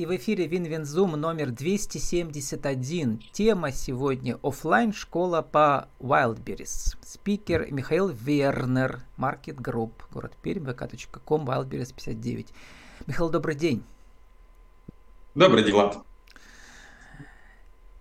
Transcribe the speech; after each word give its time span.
И 0.00 0.06
в 0.06 0.16
эфире 0.16 0.46
Win-Win 0.46 0.88
Zoom 0.88 1.12
номер 1.12 1.50
271. 1.50 3.20
Тема 3.32 3.70
сегодня 3.70 4.38
офлайн 4.42 4.94
школа 4.94 5.42
по 5.42 5.90
Wildberries. 5.98 6.96
Спикер 7.02 7.70
Михаил 7.70 8.08
Вернер, 8.08 9.00
Market 9.18 9.56
Group, 9.56 9.92
город 10.10 10.32
Пермь, 10.40 10.64
vk.com, 10.64 11.44
Wildberries 11.44 11.92
59. 11.94 12.48
Михаил, 13.06 13.28
добрый 13.28 13.54
день. 13.54 13.84
Добрый 15.34 15.64
день, 15.64 15.74
Влад. 15.74 15.98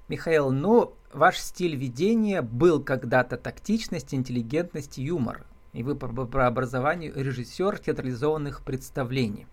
Михаил, 0.07 0.51
ну, 0.51 0.93
ваш 1.11 1.37
стиль 1.37 1.75
ведения 1.75 2.41
был 2.41 2.81
когда-то 2.81 3.35
тактичность, 3.35 4.13
интеллигентность, 4.13 4.97
юмор. 4.97 5.45
И 5.73 5.83
вы 5.83 5.95
по, 5.95 6.07
по 6.07 6.47
образованию 6.47 7.13
режиссер 7.13 7.77
театрализованных 7.77 8.61
представлений 8.63 9.47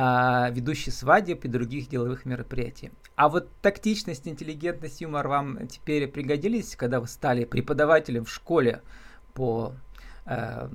а, 0.00 0.50
ведущий 0.50 0.92
свадеб 0.92 1.44
и 1.44 1.48
других 1.48 1.88
деловых 1.88 2.24
мероприятий. 2.24 2.92
А 3.16 3.28
вот 3.28 3.48
тактичность, 3.60 4.28
интеллигентность, 4.28 5.00
юмор 5.00 5.26
вам 5.26 5.66
теперь 5.66 6.06
пригодились, 6.06 6.76
когда 6.76 7.00
вы 7.00 7.08
стали 7.08 7.44
преподавателем 7.44 8.24
в 8.24 8.30
школе 8.30 8.80
по 9.34 9.72
э, 10.24 10.68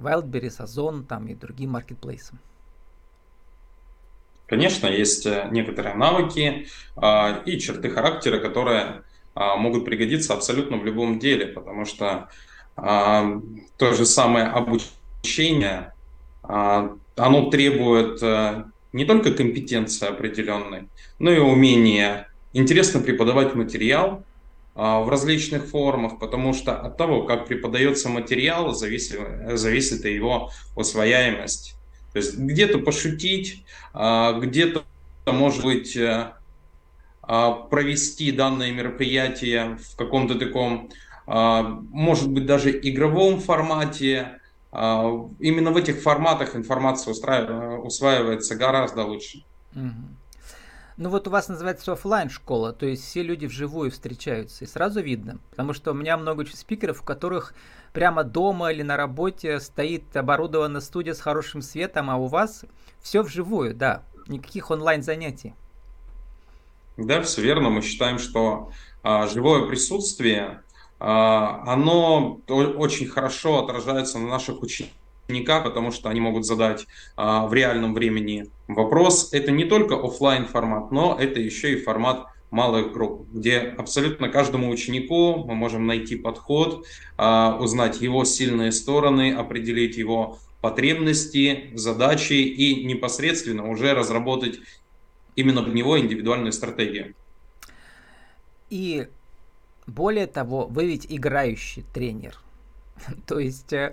Wildberries, 0.00 0.60
Озон 0.60 1.04
там, 1.04 1.28
и 1.28 1.36
другим 1.36 1.70
маркетплейсам? 1.70 2.40
Конечно, 4.48 4.88
есть 4.88 5.24
э, 5.24 5.46
некоторые 5.52 5.94
навыки 5.94 6.66
э, 6.96 7.44
и 7.44 7.60
черты 7.60 7.90
характера, 7.90 8.40
которые 8.40 9.04
э, 9.36 9.56
могут 9.56 9.84
пригодиться 9.84 10.34
абсолютно 10.34 10.78
в 10.78 10.84
любом 10.84 11.20
деле, 11.20 11.46
потому 11.46 11.84
что 11.84 12.28
э, 12.76 13.40
то 13.76 13.92
же 13.92 14.04
самое 14.04 14.46
обучение 14.46 15.92
оно 16.48 17.50
требует 17.50 18.22
э, 18.22 18.64
не 18.92 19.04
только 19.04 19.32
компетенции 19.32 20.08
определенной, 20.08 20.88
но 21.18 21.30
и 21.30 21.38
умения 21.38 22.28
интересно 22.54 23.00
преподавать 23.00 23.54
материал 23.54 24.24
э, 24.74 24.80
в 24.80 25.08
различных 25.08 25.66
формах, 25.66 26.18
потому 26.18 26.54
что 26.54 26.80
от 26.80 26.96
того, 26.96 27.24
как 27.24 27.46
преподается 27.46 28.08
материал, 28.08 28.72
зависит, 28.74 29.20
зависит 29.58 30.04
и 30.06 30.14
его 30.14 30.50
усвояемость. 30.74 31.74
То 32.12 32.18
есть 32.18 32.38
где-то 32.38 32.78
пошутить, 32.78 33.64
э, 33.94 34.40
где-то, 34.40 34.84
может 35.26 35.62
быть, 35.62 35.98
провести 37.20 38.32
данное 38.32 38.72
мероприятие 38.72 39.76
в 39.76 39.96
каком-то 39.98 40.36
таком, 40.36 40.88
может 41.26 42.30
быть, 42.30 42.46
даже 42.46 42.70
игровом 42.70 43.38
формате, 43.38 44.20
а, 44.22 44.38
именно 44.72 45.70
в 45.70 45.76
этих 45.76 46.02
форматах 46.02 46.54
информация 46.54 47.12
усваивается 47.12 48.54
гораздо 48.54 49.04
лучше. 49.04 49.44
Ну 50.98 51.10
вот 51.10 51.28
у 51.28 51.30
вас 51.30 51.48
называется 51.48 51.92
офлайн 51.92 52.28
школа, 52.28 52.72
то 52.72 52.84
есть 52.84 53.04
все 53.04 53.22
люди 53.22 53.46
вживую 53.46 53.92
встречаются, 53.92 54.64
и 54.64 54.66
сразу 54.66 55.00
видно. 55.00 55.38
Потому 55.50 55.72
что 55.72 55.92
у 55.92 55.94
меня 55.94 56.16
много 56.16 56.44
спикеров, 56.44 57.02
у 57.02 57.04
которых 57.04 57.54
прямо 57.92 58.24
дома 58.24 58.72
или 58.72 58.82
на 58.82 58.96
работе 58.96 59.60
стоит 59.60 60.16
оборудована 60.16 60.80
студия 60.80 61.14
с 61.14 61.20
хорошим 61.20 61.62
светом, 61.62 62.10
а 62.10 62.16
у 62.16 62.26
вас 62.26 62.64
все 63.00 63.22
вживую, 63.22 63.74
да, 63.74 64.02
никаких 64.26 64.72
онлайн 64.72 65.04
занятий. 65.04 65.54
Да, 66.96 67.22
все 67.22 67.42
верно. 67.42 67.70
Мы 67.70 67.82
считаем, 67.82 68.18
что 68.18 68.72
а, 69.04 69.28
живое 69.28 69.68
присутствие 69.68 70.42
а, 70.42 70.62
оно 70.98 72.40
очень 72.48 73.06
хорошо 73.06 73.64
отражается 73.64 74.18
на 74.18 74.28
наших 74.28 74.62
учениках, 74.62 75.64
потому 75.64 75.92
что 75.92 76.08
они 76.08 76.20
могут 76.20 76.44
задать 76.44 76.86
а, 77.16 77.46
в 77.46 77.54
реальном 77.54 77.94
времени 77.94 78.50
вопрос. 78.66 79.32
Это 79.32 79.52
не 79.52 79.64
только 79.64 79.94
офлайн 79.94 80.46
формат, 80.46 80.90
но 80.90 81.16
это 81.18 81.38
еще 81.40 81.74
и 81.74 81.82
формат 81.82 82.26
малых 82.50 82.92
групп, 82.92 83.28
где 83.30 83.58
абсолютно 83.58 84.30
каждому 84.30 84.70
ученику 84.70 85.44
мы 85.44 85.54
можем 85.54 85.86
найти 85.86 86.16
подход, 86.16 86.86
а, 87.16 87.58
узнать 87.60 88.00
его 88.00 88.24
сильные 88.24 88.72
стороны, 88.72 89.34
определить 89.34 89.96
его 89.96 90.38
потребности, 90.60 91.70
задачи 91.74 92.32
и 92.32 92.84
непосредственно 92.84 93.68
уже 93.68 93.92
разработать 93.92 94.58
именно 95.36 95.62
под 95.62 95.74
него 95.74 95.98
индивидуальную 95.98 96.52
стратегию. 96.52 97.14
И 98.70 99.08
более 99.88 100.26
того, 100.26 100.66
вы 100.66 100.86
ведь 100.86 101.06
играющий 101.08 101.84
тренер. 101.92 102.38
То 103.26 103.38
есть 103.38 103.72
э, 103.72 103.92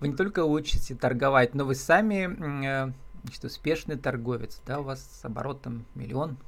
вы 0.00 0.08
не 0.08 0.16
только 0.16 0.44
учите 0.44 0.94
торговать, 0.94 1.54
но 1.54 1.64
вы 1.64 1.74
сами 1.74 2.86
э, 2.86 2.92
значит, 3.22 3.44
успешный 3.44 3.96
торговец, 3.96 4.60
да, 4.66 4.80
у 4.80 4.84
вас 4.84 5.04
с 5.04 5.24
оборотом 5.24 5.84
миллион 5.94 6.38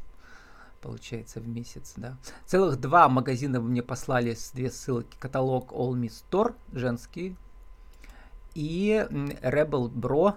получается 0.80 1.40
в 1.40 1.48
месяц, 1.48 1.94
да. 1.96 2.16
Целых 2.44 2.80
два 2.80 3.08
магазина 3.08 3.60
вы 3.60 3.68
мне 3.68 3.82
послали 3.82 4.34
с 4.34 4.52
две 4.52 4.70
ссылки. 4.70 5.16
Каталог 5.18 5.72
All 5.72 5.92
Me 5.92 6.08
Store, 6.08 6.54
женский, 6.72 7.36
и 8.54 9.06
Rebel 9.42 9.90
Bro, 9.90 10.36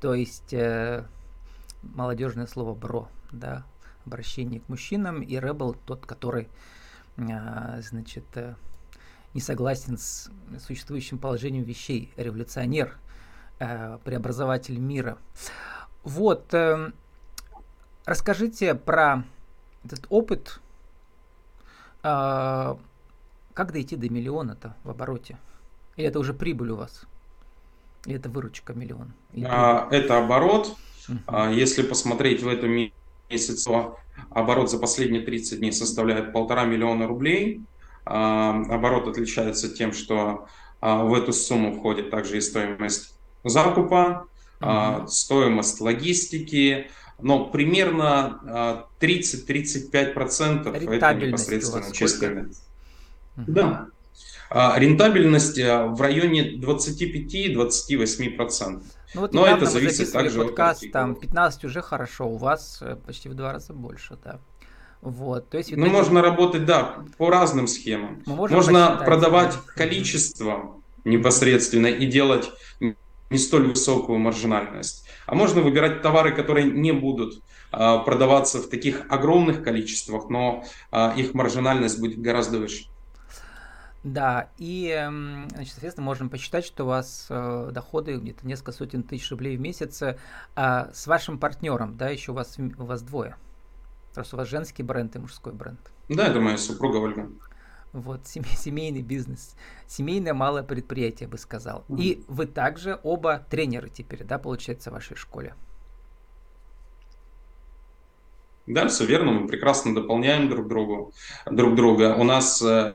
то 0.00 0.14
есть 0.14 0.52
э, 0.52 1.06
молодежное 1.82 2.46
слово 2.46 2.74
бро, 2.74 3.08
да, 3.32 3.64
обращение 4.04 4.60
к 4.60 4.68
мужчинам, 4.68 5.22
и 5.22 5.34
Rebel 5.36 5.76
тот, 5.86 6.06
который 6.06 6.48
значит, 7.16 8.24
э, 8.34 8.54
не 9.34 9.40
согласен 9.40 9.98
с 9.98 10.30
существующим 10.60 11.18
положением 11.18 11.64
вещей, 11.64 12.12
революционер, 12.16 12.96
э, 13.58 13.98
преобразователь 14.04 14.78
мира. 14.78 15.18
Вот, 16.04 16.52
э, 16.54 16.92
расскажите 18.04 18.74
про 18.74 19.24
этот 19.84 20.06
опыт, 20.08 20.60
а, 22.04 22.78
как 23.54 23.72
дойти 23.72 23.96
до 23.96 24.08
миллиона-то 24.08 24.74
в 24.84 24.90
обороте? 24.90 25.38
Или 25.96 26.08
это 26.08 26.18
уже 26.18 26.34
прибыль 26.34 26.70
у 26.70 26.76
вас? 26.76 27.04
Или 28.06 28.16
это 28.16 28.28
выручка 28.28 28.74
миллион? 28.74 29.12
А, 29.44 29.88
это 29.90 30.18
оборот. 30.18 30.76
Если 31.50 31.82
посмотреть 31.82 32.42
в 32.42 32.48
этом 32.48 32.70
месяце, 33.32 33.70
Оборот 34.30 34.70
за 34.70 34.78
последние 34.78 35.22
30 35.22 35.58
дней 35.58 35.72
составляет 35.72 36.32
полтора 36.32 36.64
миллиона 36.64 37.06
рублей. 37.06 37.60
А, 38.04 38.50
оборот 38.68 39.08
отличается 39.08 39.68
тем, 39.74 39.92
что 39.92 40.46
а, 40.80 41.04
в 41.04 41.14
эту 41.14 41.32
сумму 41.32 41.74
входит 41.74 42.10
также 42.10 42.38
и 42.38 42.40
стоимость 42.40 43.14
закупа, 43.44 44.26
mm-hmm. 44.60 45.06
стоимость 45.08 45.80
логистики, 45.80 46.90
но 47.20 47.46
примерно 47.46 48.86
30-35% 49.00 50.94
это 50.94 51.14
непосредственно 51.14 51.92
чистыми. 51.92 52.50
Mm-hmm. 53.36 53.44
Да. 53.46 53.86
Рентабельность 54.52 55.58
в 55.58 56.00
районе 56.00 56.56
25-28%. 56.56 58.82
Ну 59.14 59.20
вот 59.20 59.34
Но 59.34 59.46
это 59.46 59.66
зависит 59.66 60.10
также 60.12 60.44
подкаст, 60.44 60.84
от 60.84 60.92
там 60.92 61.14
15 61.14 61.64
уже 61.64 61.82
хорошо, 61.82 62.28
у 62.28 62.36
вас 62.36 62.78
э, 62.80 62.96
почти 62.96 63.28
в 63.28 63.34
два 63.34 63.52
раза 63.52 63.74
больше, 63.74 64.16
да. 64.24 64.40
Вот, 65.02 65.50
то 65.50 65.58
есть, 65.58 65.76
ну, 65.76 65.86
можно 65.86 66.22
работать, 66.22 66.64
да, 66.64 67.04
по 67.18 67.28
разным 67.28 67.66
схемам. 67.66 68.22
Можно 68.24 69.02
продавать 69.04 69.54
количеством 69.74 70.82
непосредственно 71.04 71.88
и 71.88 72.06
делать 72.06 72.50
не 72.80 73.38
столь 73.38 73.68
высокую 73.68 74.18
маржинальность. 74.18 75.06
А 75.26 75.34
можно 75.34 75.60
выбирать 75.60 76.00
товары, 76.02 76.32
которые 76.32 76.70
не 76.70 76.92
будут 76.92 77.42
а, 77.72 77.98
продаваться 77.98 78.60
в 78.60 78.68
таких 78.68 79.06
огромных 79.08 79.64
количествах, 79.64 80.28
но 80.28 80.64
а, 80.90 81.14
их 81.16 81.34
маржинальность 81.34 81.98
будет 81.98 82.20
гораздо 82.20 82.58
выше. 82.58 82.84
Да, 84.04 84.50
и, 84.58 84.90
значит, 85.50 85.72
соответственно, 85.72 86.04
можем 86.04 86.28
посчитать, 86.28 86.64
что 86.64 86.84
у 86.84 86.88
вас 86.88 87.26
э, 87.30 87.70
доходы 87.72 88.16
где-то 88.16 88.44
несколько 88.44 88.72
сотен 88.72 89.04
тысяч 89.04 89.30
рублей 89.30 89.56
в 89.56 89.60
месяц 89.60 90.02
э, 90.02 90.16
с 90.56 91.06
вашим 91.06 91.38
партнером, 91.38 91.96
да, 91.96 92.08
еще 92.08 92.32
у 92.32 92.34
вас, 92.34 92.58
у 92.58 92.84
вас 92.84 93.02
двое. 93.02 93.36
Просто 94.12 94.36
у 94.36 94.38
вас 94.38 94.48
женский 94.48 94.82
бренд 94.82 95.14
и 95.14 95.20
мужской 95.20 95.52
бренд. 95.52 95.78
Да, 96.08 96.26
это 96.26 96.40
моя 96.40 96.58
супруга 96.58 96.96
Ольга. 96.96 97.30
Вот, 97.92 98.26
семейный 98.26 99.02
бизнес, 99.02 99.54
семейное 99.86 100.34
малое 100.34 100.62
предприятие, 100.62 101.28
бы 101.28 101.38
сказал. 101.38 101.84
Mm. 101.88 102.00
И 102.00 102.24
вы 102.26 102.46
также 102.46 102.98
оба 103.02 103.46
тренеры 103.50 103.88
теперь, 103.90 104.24
да, 104.24 104.38
получается, 104.38 104.90
в 104.90 104.94
вашей 104.94 105.16
школе? 105.16 105.54
Да, 108.66 108.88
все 108.88 109.04
верно, 109.04 109.32
мы 109.32 109.46
прекрасно 109.46 109.94
дополняем 109.94 110.48
друг 110.48 110.68
другу, 110.68 111.12
друг 111.50 111.74
друга. 111.74 112.14
У 112.16 112.24
нас 112.24 112.62
э, 112.62 112.94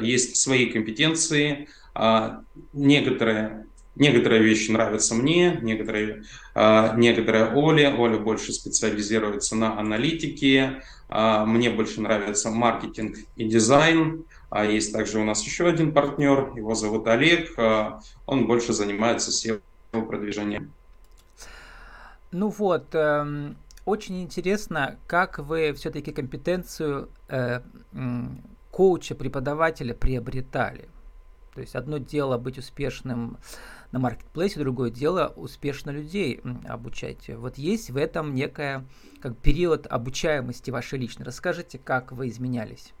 есть 0.00 0.36
свои 0.36 0.66
компетенции, 0.66 1.68
а, 1.94 2.42
некоторые 2.72 3.64
Некоторые 3.98 4.44
вещи 4.44 4.70
нравятся 4.70 5.16
мне, 5.16 5.58
некоторые, 5.60 6.22
а, 6.54 6.94
некоторые 6.96 7.52
Оле. 7.52 7.92
Оля 7.92 8.18
больше 8.18 8.52
специализируется 8.52 9.56
на 9.56 9.76
аналитике, 9.76 10.82
а, 11.08 11.44
мне 11.44 11.68
больше 11.68 12.00
нравится 12.00 12.50
маркетинг 12.50 13.16
и 13.34 13.48
дизайн. 13.48 14.24
Есть 14.54 14.92
также 14.92 15.18
у 15.18 15.24
нас 15.24 15.44
еще 15.44 15.66
один 15.68 15.92
партнер, 15.92 16.52
его 16.54 16.74
зовут 16.76 17.08
Олег, 17.08 17.50
он 18.24 18.46
больше 18.46 18.72
занимается 18.72 19.30
SEO 19.30 19.60
продвижением. 19.92 20.72
Ну 22.30 22.48
вот, 22.48 22.94
эм, 22.94 23.56
очень 23.84 24.22
интересно, 24.22 24.98
как 25.06 25.38
вы 25.38 25.74
все-таки 25.74 26.12
компетенцию 26.12 27.10
э, 27.28 27.60
коуча, 28.70 29.14
преподавателя 29.14 29.94
приобретали. 29.94 30.88
То 31.54 31.62
есть 31.62 31.74
одно 31.74 31.98
дело 31.98 32.38
быть 32.38 32.58
успешным 32.58 33.38
на 33.90 33.98
маркетплейсе, 33.98 34.60
другое 34.60 34.90
дело 34.90 35.32
успешно 35.36 35.90
людей 35.90 36.40
обучать. 36.68 37.28
Вот 37.28 37.58
есть 37.58 37.90
в 37.90 37.96
этом 37.96 38.34
некая 38.34 38.86
как 39.20 39.36
период 39.38 39.86
обучаемости 39.86 40.70
вашей 40.70 40.98
личной. 40.98 41.24
Расскажите, 41.24 41.78
как 41.78 42.12
вы 42.12 42.28
изменялись? 42.28 42.92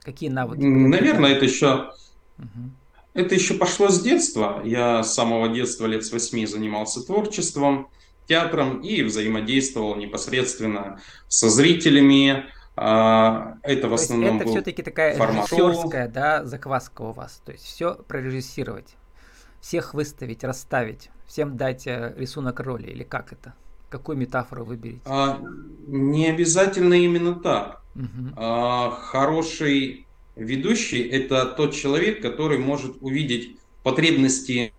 Какие 0.00 0.30
навыки? 0.30 0.60
Наверное, 0.60 1.32
это 1.32 1.44
еще 1.44 1.90
угу. 2.38 2.70
это 3.14 3.34
еще 3.34 3.54
пошло 3.54 3.88
с 3.88 4.00
детства. 4.00 4.62
Я 4.64 5.02
с 5.02 5.14
самого 5.14 5.48
детства 5.48 5.86
лет 5.86 6.04
с 6.04 6.12
восьми 6.12 6.46
занимался 6.46 7.04
творчеством, 7.04 7.88
театром 8.26 8.80
и 8.80 9.02
взаимодействовал 9.02 9.96
непосредственно 9.96 11.00
со 11.26 11.50
зрителями, 11.50 12.46
а, 12.82 13.58
это 13.62 13.90
в 13.90 13.94
основном 13.94 14.40
это 14.40 14.48
все-таки 14.48 14.82
такая 14.82 15.14
формат 15.14 15.52
режиссерская, 15.52 16.08
да, 16.08 16.46
закваска 16.46 17.02
у 17.02 17.12
вас. 17.12 17.42
То 17.44 17.52
есть 17.52 17.64
все 17.64 17.94
прорежиссировать, 17.94 18.96
всех 19.60 19.92
выставить, 19.92 20.44
расставить, 20.44 21.10
всем 21.26 21.58
дать 21.58 21.86
э, 21.86 22.14
рисунок 22.16 22.58
роли 22.60 22.86
или 22.86 23.02
как 23.02 23.34
это? 23.34 23.52
Какую 23.90 24.16
метафору 24.16 24.64
выберете? 24.64 25.02
А, 25.04 25.42
не 25.88 26.30
обязательно 26.30 26.94
именно 26.94 27.34
так. 27.34 27.82
Угу. 27.96 28.32
А, 28.36 28.90
хороший 28.92 30.06
ведущий 30.34 31.02
это 31.02 31.44
тот 31.44 31.74
человек, 31.74 32.22
который 32.22 32.56
может 32.56 32.96
увидеть 33.02 33.58
потребности 33.82 34.72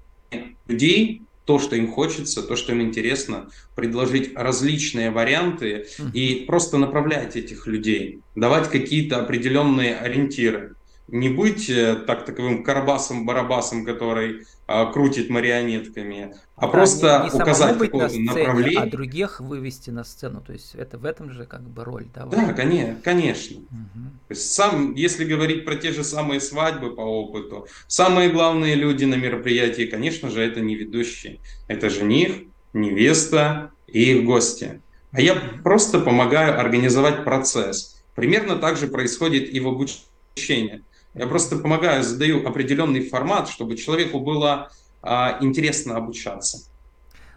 людей 0.66 1.22
то, 1.46 1.60
что 1.60 1.76
им 1.76 1.92
хочется, 1.92 2.44
то, 2.44 2.56
что 2.56 2.72
им 2.72 2.82
интересно, 2.82 3.50
предложить 3.76 4.36
различные 4.36 5.12
варианты 5.12 5.88
и 6.14 6.46
просто 6.48 6.78
направлять 6.78 7.36
этих 7.36 7.68
людей, 7.68 8.22
давать 8.36 8.70
какие-то 8.70 9.18
определенные 9.18 9.96
ориентиры. 9.96 10.76
Не 11.08 11.28
быть 11.28 11.70
э, 11.70 11.96
так 12.08 12.24
таковым 12.26 12.64
карабасом-барабасом, 12.64 13.84
который 13.84 14.46
крутит 14.94 15.30
марионетками, 15.30 16.36
а 16.56 16.62
да, 16.62 16.68
просто 16.68 17.24
не, 17.26 17.36
не 17.36 17.42
указать 17.42 17.78
какое-то 17.78 18.20
направление. 18.20 18.82
А 18.82 18.86
других 18.86 19.40
вывести 19.40 19.90
на 19.90 20.04
сцену. 20.04 20.42
То 20.42 20.54
есть 20.54 20.76
это 20.76 20.98
в 20.98 21.06
этом 21.06 21.32
же 21.32 21.46
как 21.46 21.62
бы 21.62 21.84
роль. 21.84 22.08
Да, 22.14 22.26
да 22.26 22.54
конечно. 22.54 22.98
конечно. 23.04 23.58
Угу. 23.58 24.04
То 24.28 24.32
есть 24.32 24.52
сам, 24.52 24.94
если 24.94 25.26
говорить 25.26 25.66
про 25.66 25.76
те 25.76 25.92
же 25.92 26.04
самые 26.04 26.40
свадьбы 26.40 26.96
по 26.96 27.02
опыту, 27.02 27.68
самые 27.88 28.30
главные 28.30 28.76
люди 28.76 29.06
на 29.06 29.16
мероприятии, 29.16 29.84
конечно 29.84 30.30
же, 30.30 30.42
это 30.42 30.62
не 30.62 30.76
ведущие. 30.76 31.40
Это 31.68 31.90
жених, 31.90 32.44
невеста 32.74 33.72
и 33.88 34.14
их 34.14 34.26
гости. 34.26 34.82
А 35.12 35.22
я 35.22 35.36
просто 35.64 36.00
помогаю 36.00 36.60
организовать 36.60 37.24
процесс. 37.24 38.02
Примерно 38.16 38.58
так 38.58 38.78
же 38.78 38.88
происходит 38.88 39.54
и 39.54 39.60
в 39.60 39.68
обучении. 39.68 40.84
Я 41.14 41.28
просто 41.28 41.58
помогаю, 41.58 42.04
задаю 42.04 42.48
определенный 42.48 43.08
формат, 43.08 43.50
чтобы 43.50 43.76
человеку 43.76 44.20
было 44.20 44.72
а, 45.02 45.38
интересно 45.42 45.98
обучаться. 45.98 46.60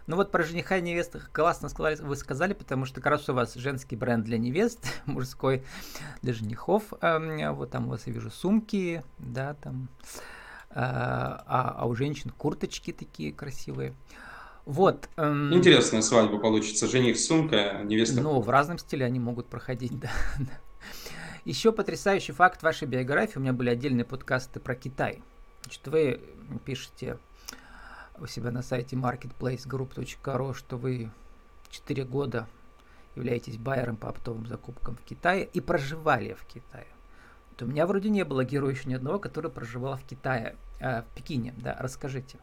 Ну 0.07 0.17
вот 0.17 0.31
про 0.31 0.43
жениха 0.43 0.77
и 0.77 0.81
невесту 0.81 1.19
классно 1.31 1.67
сказали, 1.67 1.95
вы 1.95 2.15
сказали, 2.15 2.53
потому 2.53 2.85
что 2.85 3.01
как 3.01 3.11
раз 3.11 3.27
у 3.27 3.33
вас 3.33 3.55
женский 3.55 3.95
бренд 3.95 4.23
для 4.23 4.37
невест, 4.37 4.85
мужской 5.05 5.63
для 6.21 6.33
женихов. 6.33 6.93
Эм, 7.01 7.55
вот 7.55 7.71
там 7.71 7.87
у 7.87 7.89
вас 7.89 8.05
я 8.05 8.13
вижу 8.13 8.29
сумки, 8.29 9.03
да, 9.17 9.55
там. 9.55 9.89
Э, 10.69 10.75
а, 10.75 11.75
а 11.77 11.87
у 11.87 11.95
женщин 11.95 12.29
курточки 12.29 12.93
такие 12.93 13.33
красивые. 13.33 13.93
Вот. 14.65 15.09
Эм, 15.17 15.53
Интересная 15.53 16.01
свадьба 16.01 16.37
получится. 16.37 16.87
Жених 16.87 17.19
сумка, 17.19 17.81
невеста. 17.83 18.21
Ну, 18.21 18.39
в 18.41 18.49
разном 18.49 18.77
стиле 18.77 19.05
они 19.05 19.19
могут 19.19 19.47
проходить, 19.47 19.99
да. 19.99 20.09
Еще 21.45 21.71
потрясающий 21.71 22.31
факт 22.31 22.63
вашей 22.63 22.87
биографии. 22.87 23.37
У 23.37 23.41
меня 23.41 23.53
были 23.53 23.69
отдельные 23.69 24.03
подкасты 24.03 24.59
про 24.59 24.73
Китай. 24.73 25.21
Значит, 25.61 25.87
вы 25.87 26.19
пишете 26.65 27.19
у 28.17 28.25
себя 28.25 28.49
на 28.49 28.63
сайте 28.63 28.95
marketplacegroup.ru, 28.95 30.55
что 30.55 30.77
вы 30.77 31.11
4 31.69 32.03
года 32.05 32.47
являетесь 33.15 33.57
байером 33.57 33.95
по 33.95 34.09
оптовым 34.09 34.47
закупкам 34.47 34.95
в 34.95 35.01
Китае 35.03 35.47
и 35.53 35.61
проживали 35.61 36.33
в 36.33 36.43
Китае. 36.45 36.87
Вот 37.51 37.61
у 37.61 37.67
меня 37.67 37.85
вроде 37.85 38.09
не 38.09 38.25
было 38.25 38.43
героя 38.43 38.73
еще 38.73 38.89
ни 38.89 38.95
одного, 38.95 39.19
который 39.19 39.51
проживал 39.51 39.97
в 39.97 40.03
Китае, 40.03 40.55
э, 40.79 41.03
в 41.03 41.05
Пекине. 41.13 41.53
Да, 41.57 41.77
расскажите, 41.79 42.39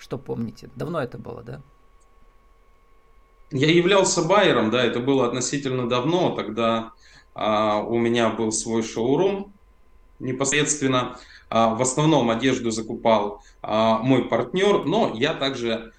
что 0.00 0.16
помните? 0.16 0.70
Давно 0.76 1.02
это 1.02 1.18
было, 1.18 1.42
да? 1.42 1.60
Я 3.50 3.70
являлся 3.70 4.22
байером, 4.22 4.70
да, 4.70 4.82
это 4.82 4.98
было 4.98 5.26
относительно 5.28 5.88
давно, 5.88 6.34
тогда 6.34 6.94
у 7.36 7.98
меня 7.98 8.30
был 8.30 8.50
свой 8.50 8.82
шоурум 8.82 9.52
непосредственно. 10.18 11.18
А, 11.48 11.74
в 11.74 11.82
основном 11.82 12.30
одежду 12.30 12.70
закупал 12.70 13.42
а, 13.62 13.98
мой 13.98 14.24
партнер, 14.24 14.84
но 14.84 15.12
я 15.14 15.34
также 15.34 15.92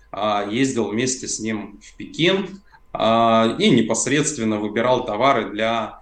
ездил 0.49 0.87
вместе 0.87 1.27
с 1.27 1.39
ним 1.39 1.79
в 1.83 1.95
Пекин 1.97 2.61
и 2.95 3.69
непосредственно 3.69 4.57
выбирал 4.57 5.05
товары 5.05 5.51
для 5.51 6.01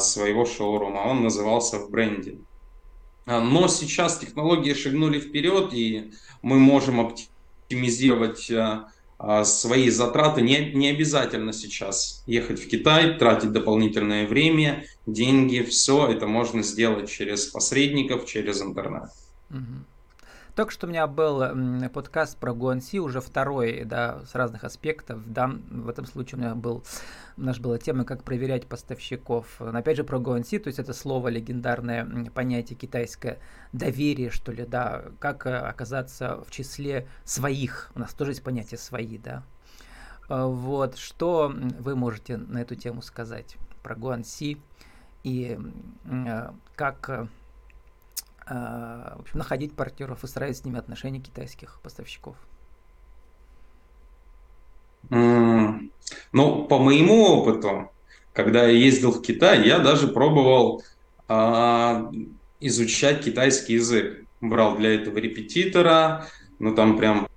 своего 0.00 0.44
шоурума. 0.44 0.98
Он 1.06 1.22
назывался 1.22 1.78
в 1.78 1.88
бренде. 1.88 2.36
Но 3.24 3.68
сейчас 3.68 4.18
технологии 4.18 4.74
шагнули 4.74 5.20
вперед, 5.20 5.72
и 5.72 6.12
мы 6.42 6.58
можем 6.58 7.00
оптимизировать 7.00 8.50
а, 8.50 8.88
свои 9.44 9.90
затраты. 9.90 10.42
Не, 10.42 10.72
не 10.72 10.88
обязательно 10.88 11.52
сейчас 11.52 12.22
ехать 12.26 12.60
в 12.60 12.68
Китай, 12.68 13.18
тратить 13.18 13.52
дополнительное 13.52 14.26
время, 14.26 14.84
деньги, 15.06 15.60
все 15.62 16.08
это 16.08 16.26
можно 16.26 16.62
сделать 16.62 17.10
через 17.10 17.46
посредников, 17.46 18.26
через 18.26 18.60
интернет. 18.60 19.10
Угу. 19.50 19.93
Только 20.54 20.70
что 20.70 20.86
у 20.86 20.90
меня 20.90 21.08
был 21.08 21.42
подкаст 21.88 22.38
про 22.38 22.54
Гуанси, 22.54 22.98
уже 22.98 23.20
второй, 23.20 23.84
да, 23.84 24.20
с 24.24 24.36
разных 24.36 24.62
аспектов. 24.62 25.20
Да, 25.26 25.48
в 25.48 25.88
этом 25.88 26.06
случае 26.06 26.38
у 26.38 26.42
меня 26.42 26.54
был, 26.54 26.84
у 27.36 27.42
нас 27.42 27.58
была 27.58 27.76
тема, 27.78 28.04
как 28.04 28.22
проверять 28.22 28.68
поставщиков. 28.68 29.60
Опять 29.60 29.96
же 29.96 30.04
про 30.04 30.20
Гуанси, 30.20 30.60
то 30.60 30.68
есть 30.68 30.78
это 30.78 30.92
слово 30.92 31.26
легендарное 31.26 32.30
понятие 32.32 32.78
китайское, 32.78 33.40
доверие, 33.72 34.30
что 34.30 34.52
ли, 34.52 34.64
да, 34.64 35.06
как 35.18 35.44
э, 35.46 35.56
оказаться 35.56 36.40
в 36.46 36.52
числе 36.52 37.08
своих. 37.24 37.90
У 37.96 37.98
нас 37.98 38.14
тоже 38.14 38.30
есть 38.30 38.44
понятие 38.44 38.78
свои, 38.78 39.18
да. 39.18 39.42
Э, 40.28 40.44
вот, 40.44 40.98
что 40.98 41.52
вы 41.80 41.96
можете 41.96 42.36
на 42.36 42.58
эту 42.58 42.76
тему 42.76 43.02
сказать 43.02 43.56
про 43.82 43.96
Гуанси 43.96 44.58
и 45.24 45.58
э, 46.04 46.50
как 46.76 47.10
а, 47.10 47.28
в 48.46 49.20
общем, 49.20 49.38
находить 49.38 49.74
партнеров 49.74 50.24
и 50.24 50.26
строить 50.26 50.56
с 50.56 50.64
ними 50.64 50.78
отношения 50.78 51.20
китайских 51.20 51.80
поставщиков? 51.82 52.36
Mm. 55.10 55.90
Ну, 56.32 56.64
по 56.64 56.78
моему 56.78 57.24
опыту, 57.24 57.90
когда 58.32 58.64
я 58.64 58.76
ездил 58.76 59.12
в 59.12 59.22
Китай, 59.22 59.66
я 59.66 59.78
даже 59.78 60.08
пробовал 60.08 60.82
а, 61.28 62.10
изучать 62.60 63.24
китайский 63.24 63.74
язык. 63.74 64.24
Брал 64.40 64.76
для 64.76 64.94
этого 64.94 65.18
репетитора, 65.18 66.26
ну 66.58 66.74
там 66.74 66.98
прям 66.98 67.28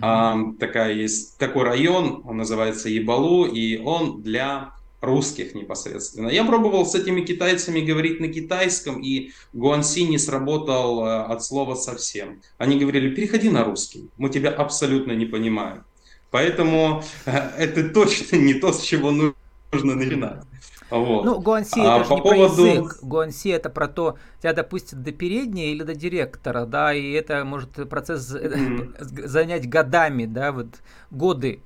а, 0.00 0.36
такая 0.58 0.92
есть 0.92 1.38
такой 1.38 1.64
район, 1.64 2.22
он 2.24 2.38
называется 2.38 2.88
Ебалу, 2.88 3.44
и 3.44 3.78
он 3.78 4.22
для 4.22 4.72
русских 5.02 5.54
непосредственно. 5.54 6.28
Я 6.28 6.44
пробовал 6.44 6.86
с 6.86 6.94
этими 6.94 7.22
китайцами 7.22 7.80
говорить 7.80 8.20
на 8.20 8.28
китайском, 8.28 9.02
и 9.02 9.32
Гуанси 9.52 10.04
не 10.04 10.16
сработал 10.16 11.04
э, 11.04 11.24
от 11.24 11.44
слова 11.44 11.74
совсем. 11.74 12.40
Они 12.56 12.78
говорили, 12.78 13.14
переходи 13.14 13.50
на 13.50 13.64
русский, 13.64 14.08
мы 14.16 14.30
тебя 14.30 14.50
абсолютно 14.50 15.12
не 15.12 15.26
понимаем. 15.26 15.84
Поэтому 16.30 17.02
э, 17.26 17.32
это 17.58 17.90
точно 17.90 18.36
не 18.36 18.54
то, 18.54 18.72
с 18.72 18.80
чего 18.80 19.10
нужно 19.10 19.94
начинать. 19.96 20.44
Вот. 20.88 21.24
Ну, 21.24 21.40
Гуанси 21.40 21.80
а 21.80 22.00
это 22.00 22.08
же 22.08 22.14
не 22.14 22.20
поводу... 22.22 22.54
про 22.54 22.66
язык. 22.66 22.98
Гуанси 23.02 23.48
это 23.48 23.70
про 23.70 23.88
то, 23.88 24.18
тебя 24.40 24.52
допустят 24.52 25.02
до 25.02 25.10
передней 25.10 25.72
или 25.72 25.82
до 25.82 25.94
директора, 25.94 26.64
да, 26.64 26.94
и 26.94 27.10
это 27.12 27.44
может 27.44 27.88
процесс 27.88 28.32
mm-hmm. 28.32 29.26
занять 29.26 29.68
годами, 29.68 30.26
да, 30.26 30.52
вот 30.52 30.68
годы 31.10 31.62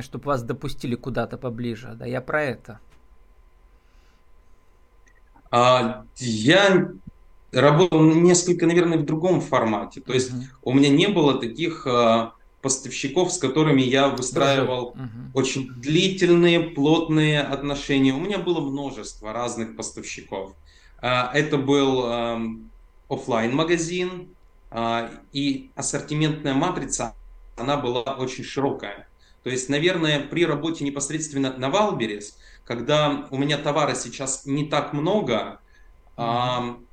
чтобы 0.00 0.24
вас 0.24 0.42
допустили 0.42 0.94
куда-то 0.94 1.36
поближе. 1.36 1.94
Да, 1.94 2.06
я 2.06 2.20
про 2.20 2.42
это. 2.42 2.80
А, 5.50 6.04
я 6.16 6.88
работал 7.52 8.02
несколько, 8.02 8.66
наверное, 8.66 8.98
в 8.98 9.04
другом 9.04 9.40
формате. 9.40 10.00
То 10.00 10.14
есть 10.14 10.30
uh-huh. 10.30 10.44
у 10.62 10.72
меня 10.72 10.88
не 10.88 11.08
было 11.08 11.38
таких 11.38 11.86
а, 11.86 12.32
поставщиков, 12.62 13.32
с 13.32 13.38
которыми 13.38 13.82
я 13.82 14.08
выстраивал 14.08 14.94
uh-huh. 14.94 15.30
очень 15.34 15.68
длительные, 15.74 16.60
плотные 16.60 17.42
отношения. 17.42 18.14
У 18.14 18.20
меня 18.20 18.38
было 18.38 18.60
множество 18.60 19.32
разных 19.32 19.76
поставщиков. 19.76 20.54
А, 21.02 21.30
это 21.34 21.58
был 21.58 22.04
а, 22.06 22.40
офлайн 23.10 23.54
магазин 23.54 24.28
а, 24.70 25.10
и 25.32 25.70
ассортиментная 25.74 26.54
матрица, 26.54 27.14
она 27.56 27.76
была 27.76 28.02
очень 28.02 28.44
широкая. 28.44 29.06
То 29.42 29.50
есть, 29.50 29.68
наверное, 29.68 30.20
при 30.20 30.46
работе 30.46 30.84
непосредственно 30.84 31.56
на 31.56 31.70
Валберес, 31.70 32.38
когда 32.64 33.26
у 33.30 33.36
меня 33.36 33.58
товара 33.58 33.94
сейчас 33.94 34.46
не 34.46 34.66
так 34.66 34.92
много, 34.92 35.60
mm-hmm. 36.16 36.84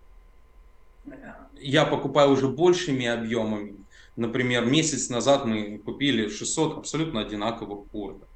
я 1.62 1.86
покупаю 1.86 2.32
уже 2.32 2.48
большими 2.48 3.06
объемами. 3.06 3.76
Например, 4.16 4.66
месяц 4.66 5.10
назад 5.10 5.46
мы 5.46 5.78
купили 5.78 6.28
600 6.30 6.80
абсолютно 6.80 7.22
одинаковых 7.22 7.88
курток. 7.92 8.28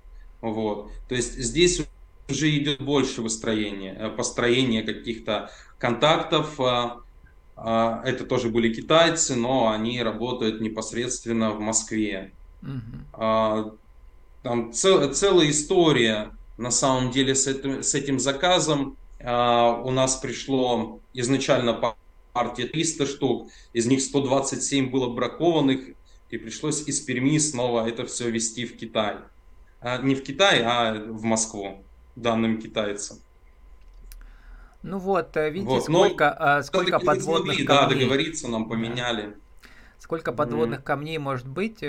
Вот. 0.42 0.92
То 1.10 1.16
есть 1.16 1.38
здесь 1.38 1.82
уже 2.30 2.58
идет 2.58 2.82
больше 2.82 3.22
выстроения, 3.22 3.96
э, 4.00 4.10
построение 4.10 4.84
каких-то 4.84 5.50
контактов. 5.78 6.60
А, 6.60 7.02
а, 7.56 8.02
это 8.06 8.26
тоже 8.26 8.50
были 8.50 8.74
китайцы, 8.74 9.36
но 9.36 9.70
они 9.70 10.02
работают 10.02 10.62
непосредственно 10.62 11.52
в 11.52 11.60
Москве. 11.60 12.32
Угу. 12.62 13.78
Там 14.44 14.74
цел, 14.74 15.12
целая 15.14 15.50
история 15.50 16.32
на 16.58 16.70
самом 16.70 17.12
деле 17.12 17.34
с 17.34 17.48
этим, 17.48 17.82
с 17.82 17.96
этим 17.96 18.20
заказом. 18.20 18.98
У 19.20 19.92
нас 19.92 20.18
пришло 20.18 21.00
изначально 21.14 21.96
партия 22.34 22.66
300 22.68 23.06
штук, 23.06 23.50
из 23.72 23.86
них 23.86 24.02
127 24.02 24.92
было 24.92 25.08
бракованных, 25.08 25.96
и 26.30 26.38
пришлось 26.38 26.86
из 26.88 27.00
Перми 27.00 27.38
снова 27.38 27.88
это 27.88 28.06
все 28.06 28.30
вести 28.30 28.66
в 28.66 28.76
Китай. 28.76 29.18
Не 30.02 30.16
в 30.16 30.24
Китай, 30.24 30.62
а 30.62 30.94
в 30.94 31.24
Москву 31.24 31.84
данным 32.16 32.60
китайцам. 32.62 33.18
Ну 34.82 34.98
вот, 34.98 35.38
э, 35.38 35.50
видите, 35.50 35.70
вот. 35.70 35.84
сколько, 35.84 36.38
Но, 36.40 36.60
э, 36.60 36.64
сколько 36.64 37.00
подводных 37.00 37.56
смогли, 37.56 37.66
камней. 37.66 37.88
Да, 37.88 37.88
договориться 37.88 38.48
нам 38.50 38.68
поменяли. 38.68 39.36
Сколько 39.98 40.34
подводных 40.34 40.82
mm. 40.82 40.84
камней 40.84 41.18
может 41.18 41.48
быть. 41.48 41.82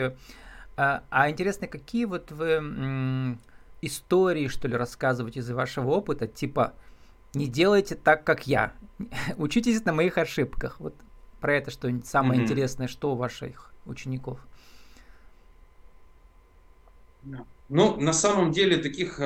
Э, 0.76 1.00
а 1.10 1.30
интересно, 1.30 1.66
какие 1.66 2.04
вот 2.04 2.30
вы 2.30 3.38
истории, 3.82 4.48
что 4.48 4.68
ли, 4.68 4.76
рассказываете 4.76 5.40
из 5.40 5.50
вашего 5.50 5.90
опыта, 5.90 6.26
типа 6.26 6.74
не 7.34 7.48
делайте 7.48 7.96
так, 7.96 8.24
как 8.24 8.46
я. 8.46 8.72
Учитесь 9.36 9.84
на 9.84 9.92
моих 9.92 10.18
ошибках. 10.18 10.80
Вот 10.80 10.94
про 11.40 11.54
это 11.54 11.70
что-нибудь 11.70 12.06
самое 12.06 12.40
mm-hmm. 12.40 12.44
интересное, 12.44 12.88
что 12.88 13.12
у 13.12 13.16
ваших 13.16 13.74
учеников. 13.84 14.38
Ну, 17.68 18.00
на 18.00 18.12
самом 18.12 18.52
деле 18.52 18.76
таких 18.76 19.18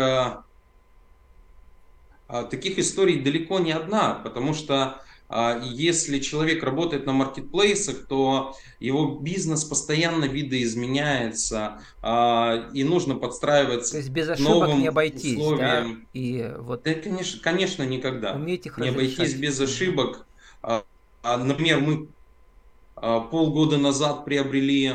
а, 2.29 2.45
таких 2.45 2.79
историй 2.79 3.23
далеко 3.23 3.59
не 3.59 3.73
одна, 3.73 4.15
потому 4.15 4.55
что 4.55 4.75
а, 4.75 5.03
если 5.31 6.21
человек 6.21 6.63
работает 6.63 7.05
на 7.05 7.13
маркетплейсах, 7.13 8.07
то 8.07 8.57
его 8.81 9.19
бизнес 9.19 9.63
постоянно 9.65 10.25
видоизменяется, 10.25 11.83
а, 12.01 12.71
и 12.73 12.83
нужно 12.83 13.15
подстраиваться. 13.15 13.93
То 13.93 13.99
есть 13.99 14.09
без 14.09 14.29
ошибок 14.29 14.51
новым 14.51 14.81
не 14.81 14.87
обойтись, 14.87 15.39
условиям. 15.39 15.95
да? 15.95 16.19
И 16.19 16.51
вот... 16.59 16.83
Да, 16.85 16.95
конечно, 16.95 17.41
конечно, 17.43 17.83
никогда. 17.83 18.33
Умейте 18.35 18.71
их 18.71 18.79
не 18.79 18.89
обойтись 18.89 19.35
без 19.35 19.61
ошибок. 19.61 20.27
Например, 21.23 21.81
мы 21.81 22.09
полгода 22.95 23.77
назад 23.77 24.25
приобрели 24.25 24.95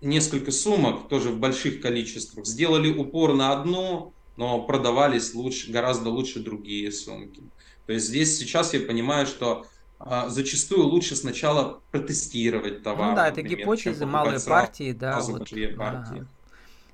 несколько 0.00 0.50
сумок, 0.52 1.08
тоже 1.08 1.30
в 1.30 1.38
больших 1.38 1.80
количествах, 1.80 2.46
сделали 2.46 2.92
упор 2.92 3.34
на 3.34 3.52
одну, 3.52 4.12
но 4.36 4.62
продавались 4.62 5.34
лучше, 5.34 5.70
гораздо 5.70 6.10
лучше 6.10 6.40
другие 6.40 6.90
сумки. 6.92 7.42
То 7.86 7.92
есть 7.92 8.06
здесь 8.06 8.38
сейчас 8.38 8.74
я 8.74 8.80
понимаю, 8.80 9.26
что 9.26 9.66
а, 9.98 10.28
зачастую 10.28 10.86
лучше 10.86 11.16
сначала 11.16 11.80
протестировать 11.90 12.82
товар. 12.82 13.10
Ну 13.10 13.16
да, 13.16 13.28
это 13.28 13.42
гипотезы, 13.42 14.06
малые 14.06 14.40
партии, 14.40 14.92
да. 14.92 15.20
Вот, 15.20 15.38
партии. 15.50 15.74
Ага. 15.78 16.26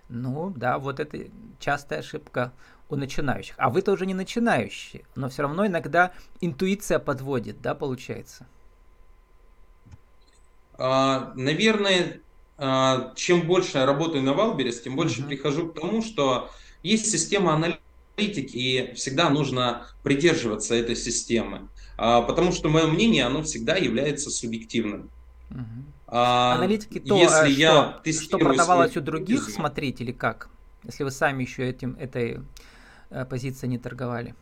Ну 0.09 0.53
да, 0.57 0.79
вот 0.79 1.01
это 1.01 1.19
частая 1.59 2.01
ошибка 2.01 2.53
у 2.89 2.97
начинающих. 2.97 3.55
А 3.59 3.71
вы 3.71 3.83
тоже 3.83 4.07
не 4.07 4.15
начинающие, 4.15 5.05
но 5.15 5.29
все 5.29 5.43
равно 5.43 5.67
иногда 5.67 6.13
интуиция 6.41 6.99
подводит, 6.99 7.61
да, 7.61 7.75
получается? 7.75 8.47
А, 10.79 11.33
наверное, 11.35 12.21
а, 12.57 13.13
чем 13.15 13.47
больше 13.47 13.79
я 13.79 13.87
работаю 13.87 14.23
на 14.23 14.33
Валберес, 14.33 14.81
тем 14.81 14.97
больше 14.97 15.23
uh-huh. 15.23 15.29
прихожу 15.29 15.69
к 15.69 15.81
тому, 15.81 16.03
что 16.03 16.51
есть 16.83 17.11
система 17.11 17.55
аналитики, 17.55 18.57
и 18.57 18.95
всегда 18.95 19.31
нужно 19.31 19.87
придерживаться 20.03 20.75
этой 20.75 20.97
системы. 20.97 21.69
А, 21.99 22.23
потому 22.23 22.53
что 22.53 22.69
мое 22.69 22.87
мнение, 22.87 23.25
оно 23.25 23.43
всегда 23.43 23.77
является 23.77 24.31
субъективным. 24.31 25.11
Угу. 25.51 25.85
А, 26.07 26.55
Аналитика - 26.55 27.01
то 27.01 27.17
есть 27.17 27.53
что, 27.53 28.01
что 28.13 28.39
продавалось 28.39 28.97
у 28.97 29.01
других 29.01 29.49
смотреть 29.51 30.01
или 30.01 30.13
как? 30.13 30.49
Если 30.85 31.03
вы 31.03 31.11
сами 31.11 31.43
еще 31.43 31.69
этим, 31.69 31.97
этой 31.99 32.41
э, 33.11 33.25
позицией 33.25 33.71
не 33.71 33.79
торговали. 33.79 34.35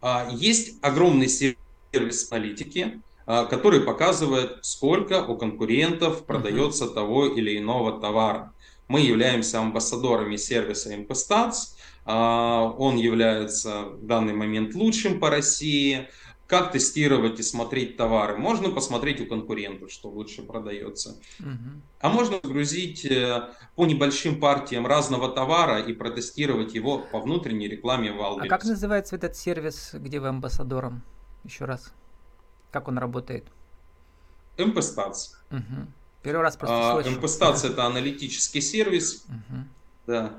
А, 0.00 0.28
есть 0.30 0.78
огромный 0.82 1.28
сервис 1.28 2.30
аналитики, 2.30 3.02
который 3.26 3.80
показывает, 3.80 4.58
сколько 4.62 5.24
у 5.24 5.38
конкурентов 5.38 6.26
продается 6.26 6.84
uh 6.84 6.94
того 6.94 7.26
или 7.26 7.58
иного 7.58 7.98
товара. 7.98 8.52
Мы 8.88 9.00
являемся 9.00 9.60
амбассадорами 9.60 10.36
сервиса 10.36 10.94
Impestats. 10.94 11.74
А, 12.04 12.74
он 12.78 12.96
является 12.96 13.84
в 13.84 14.06
данный 14.06 14.34
момент 14.34 14.74
лучшим 14.74 15.18
по 15.20 15.30
России. 15.30 16.08
Как 16.46 16.72
тестировать 16.72 17.40
и 17.40 17.42
смотреть 17.42 17.96
товары? 17.96 18.36
Можно 18.36 18.70
посмотреть 18.70 19.20
у 19.22 19.26
конкурентов, 19.26 19.90
что 19.90 20.10
лучше 20.10 20.42
продается. 20.42 21.16
Угу. 21.40 21.82
А 22.00 22.08
можно 22.10 22.38
грузить 22.38 23.06
э, 23.06 23.48
по 23.76 23.86
небольшим 23.86 24.38
партиям 24.38 24.86
разного 24.86 25.30
товара 25.30 25.80
и 25.80 25.94
протестировать 25.94 26.74
его 26.74 26.98
по 26.98 27.20
внутренней 27.20 27.66
рекламе 27.66 28.12
в 28.12 28.16
Wildberries. 28.16 28.46
А 28.46 28.48
как 28.48 28.64
называется 28.64 29.16
этот 29.16 29.36
сервис, 29.36 29.94
где 29.94 30.20
вы 30.20 30.28
амбассадором? 30.28 31.02
Еще 31.44 31.64
раз. 31.64 31.94
Как 32.70 32.88
он 32.88 32.98
работает? 32.98 33.46
Impestats. 34.58 35.36
Угу. 35.50 35.86
Первый 36.24 36.42
раз 36.42 36.56
просто 36.56 36.90
а, 36.90 36.92
слышу. 36.94 37.16
Импостация 37.16 37.70
это 37.70 37.84
аналитический 37.84 38.62
сервис, 38.62 39.26
угу. 39.28 39.58
да, 40.06 40.32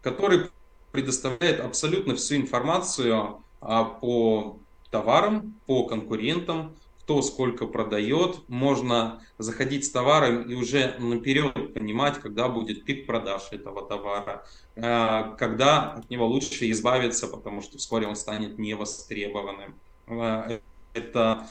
который 0.00 0.48
предоставляет 0.92 1.60
абсолютно 1.60 2.14
всю 2.14 2.36
информацию 2.36 3.42
а, 3.60 3.84
по 3.84 4.60
товарам, 4.90 5.60
по 5.66 5.86
конкурентам, 5.86 6.76
кто 7.00 7.20
сколько 7.22 7.66
продает. 7.66 8.48
Можно 8.48 9.20
заходить 9.38 9.84
с 9.86 9.90
товаром 9.90 10.42
и 10.42 10.54
уже 10.54 10.94
наперед 11.00 11.74
понимать, 11.74 12.18
когда 12.20 12.48
будет 12.48 12.84
пик 12.84 13.06
продаж 13.06 13.48
этого 13.50 13.86
товара, 13.88 14.46
а, 14.76 15.34
когда 15.36 15.94
от 15.94 16.10
него 16.10 16.28
лучше 16.28 16.70
избавиться, 16.70 17.26
потому 17.26 17.60
что 17.60 17.78
вскоре 17.78 18.06
он 18.06 18.14
станет 18.14 18.58
невостребованным. 18.58 19.74
А, 20.06 20.60
это 20.94 21.48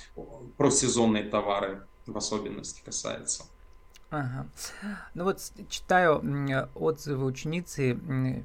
просезонные 0.56 1.24
товары 1.24 1.86
в 2.06 2.18
особенности 2.18 2.82
касается. 2.84 3.44
Ага. 4.10 4.48
Ну 5.16 5.26
вот 5.26 5.42
читаю 5.70 6.24
отзывы 6.76 7.26
ученицы, 7.26 8.00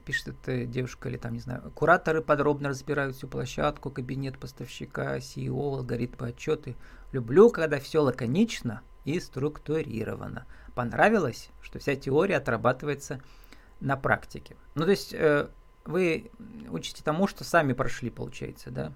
пишет 0.04 0.28
эта 0.28 0.66
девушка 0.66 1.08
или 1.08 1.16
там, 1.16 1.34
не 1.34 1.40
знаю, 1.40 1.70
кураторы 1.74 2.20
подробно 2.20 2.70
разбирают 2.70 3.16
всю 3.16 3.28
площадку, 3.28 3.90
кабинет 3.90 4.38
поставщика, 4.38 5.18
CEO, 5.18 5.76
алгоритмы, 5.76 6.28
отчеты. 6.28 6.74
Люблю, 7.12 7.50
когда 7.50 7.78
все 7.78 8.00
лаконично 8.00 8.82
и 9.04 9.20
структурировано. 9.20 10.46
Понравилось, 10.74 11.50
что 11.60 11.78
вся 11.78 11.94
теория 11.94 12.38
отрабатывается 12.38 13.20
на 13.80 13.96
практике. 13.96 14.56
Ну, 14.74 14.84
то 14.84 14.90
есть 14.90 15.12
э, 15.12 15.48
вы 15.84 16.30
учите 16.70 17.02
тому, 17.04 17.26
что 17.26 17.44
сами 17.44 17.72
прошли, 17.72 18.10
получается, 18.10 18.70
да? 18.70 18.92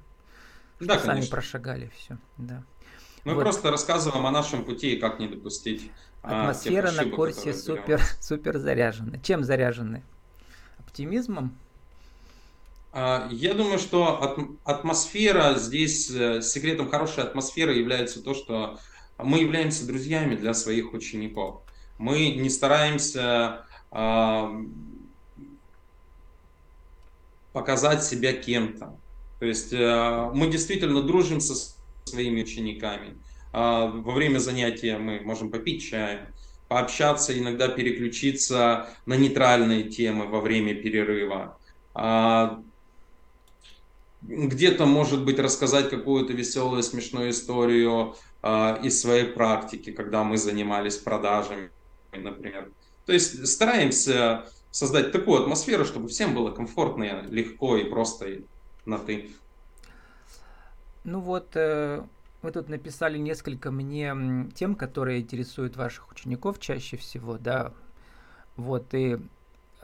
Что 0.77 0.87
да, 0.87 0.99
сами 0.99 1.27
прошагали 1.27 1.91
все, 1.97 2.19
да. 2.39 2.63
Мы 3.27 3.35
вот. 3.35 3.43
просто 3.43 3.73
рассказываем 3.73 4.25
о 4.25 4.31
нашем 4.31 4.65
пути 4.65 4.93
и 4.93 5.01
как 5.01 5.19
не 5.19 5.27
допустить 5.27 5.91
а, 6.23 6.43
Атмосфера 6.43 6.87
ошибок, 6.87 7.07
на 7.07 7.17
курсе 7.17 7.55
супер, 7.55 8.01
супер 8.21 8.57
заряжена. 8.57 9.19
Чем 9.19 9.43
заряжены? 9.43 10.05
Оптимизмом? 10.79 11.53
А, 12.93 13.29
я 13.33 13.55
думаю, 13.55 13.81
что 13.81 14.57
атмосфера 14.63 15.57
здесь, 15.57 16.09
э, 16.09 16.41
секретом 16.41 16.89
хорошей 16.89 17.25
атмосферы 17.25 17.75
является 17.75 18.23
то, 18.23 18.33
что 18.33 18.79
мы 19.19 19.41
являемся 19.41 19.89
друзьями 19.89 20.37
для 20.37 20.55
своих 20.55 20.93
учеников. 20.93 21.63
Мы 21.99 22.29
не 22.29 22.49
стараемся 22.49 23.67
а, 23.91 24.53
показать 27.53 28.05
себя 28.05 28.35
кем-то. 28.35 28.97
То 29.41 29.47
есть 29.47 29.73
э, 29.73 30.31
мы 30.33 30.47
действительно 30.49 31.03
дружим 31.03 31.41
со 31.41 31.57
своими 32.07 32.43
учениками. 32.43 33.19
А, 33.53 33.87
во 33.87 34.13
время 34.13 34.39
занятия 34.39 34.97
мы 34.97 35.21
можем 35.21 35.51
попить 35.51 35.83
чай, 35.83 36.21
пообщаться, 36.69 37.37
иногда 37.37 37.69
переключиться 37.69 38.89
на 39.07 39.15
нейтральные 39.15 39.85
темы 39.85 40.27
во 40.27 40.41
время 40.41 40.75
перерыва. 40.75 41.59
А, 41.95 42.63
где-то, 44.23 44.87
может 44.87 45.25
быть, 45.25 45.39
рассказать 45.39 45.91
какую-то 45.91 46.33
веселую, 46.33 46.83
смешную 46.83 47.31
историю 47.31 48.15
а, 48.43 48.79
из 48.83 49.01
своей 49.01 49.25
практики, 49.25 49.91
когда 49.91 50.23
мы 50.23 50.37
занимались 50.37 50.97
продажами, 50.97 51.71
например. 52.13 52.71
То 53.05 53.13
есть 53.13 53.47
стараемся 53.47 54.47
создать 54.71 55.13
такую 55.13 55.43
атмосферу, 55.43 55.85
чтобы 55.85 56.09
всем 56.09 56.35
было 56.35 56.51
комфортно, 56.51 57.23
легко 57.29 57.77
и 57.77 57.85
просто 57.85 58.43
на 58.85 58.99
«ты». 58.99 59.31
Ну 61.07 61.21
вот, 61.21 61.53
э, 61.55 62.03
вы 62.43 62.51
тут 62.51 62.69
написали 62.69 63.17
несколько 63.17 63.71
мне 63.71 64.13
тем, 64.57 64.75
которые 64.75 65.21
интересуют 65.21 65.77
ваших 65.77 66.11
учеников 66.11 66.59
чаще 66.59 66.97
всего, 66.97 67.39
да. 67.39 67.73
Вот, 68.57 68.93
и 68.93 69.19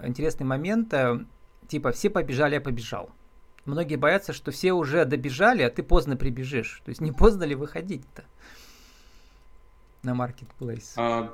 интересный 0.03 0.45
момент, 0.45 0.93
э, 0.93 1.25
типа, 1.69 1.93
все 1.93 2.11
побежали, 2.11 2.55
я 2.55 2.61
побежал. 2.61 3.09
Многие 3.67 3.95
боятся, 3.95 4.33
что 4.33 4.51
все 4.51 4.73
уже 4.73 5.05
добежали, 5.05 5.63
а 5.63 5.71
ты 5.71 5.85
поздно 5.85 6.17
прибежишь. 6.17 6.83
То 6.85 6.89
есть 6.89 7.01
не 7.01 7.13
поздно 7.13 7.45
ли 7.45 7.55
выходить-то 7.55 8.25
на 10.03 10.17
маркетплейс? 10.17 10.95
А, 10.97 11.33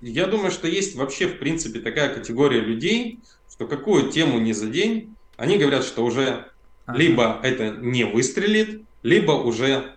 я 0.00 0.26
думаю, 0.26 0.50
что 0.50 0.66
есть 0.66 0.96
вообще, 0.96 1.28
в 1.28 1.38
принципе, 1.38 1.78
такая 1.78 2.12
категория 2.12 2.60
людей, 2.60 3.20
что 3.48 3.68
какую 3.68 4.10
тему 4.10 4.40
не 4.40 4.52
за 4.52 4.66
день, 4.66 5.14
они 5.36 5.58
говорят, 5.58 5.84
что 5.84 6.04
уже 6.04 6.48
ага. 6.86 6.98
либо 6.98 7.38
это 7.44 7.70
не 7.70 8.02
выстрелит, 8.02 8.87
либо 9.02 9.32
уже 9.32 9.96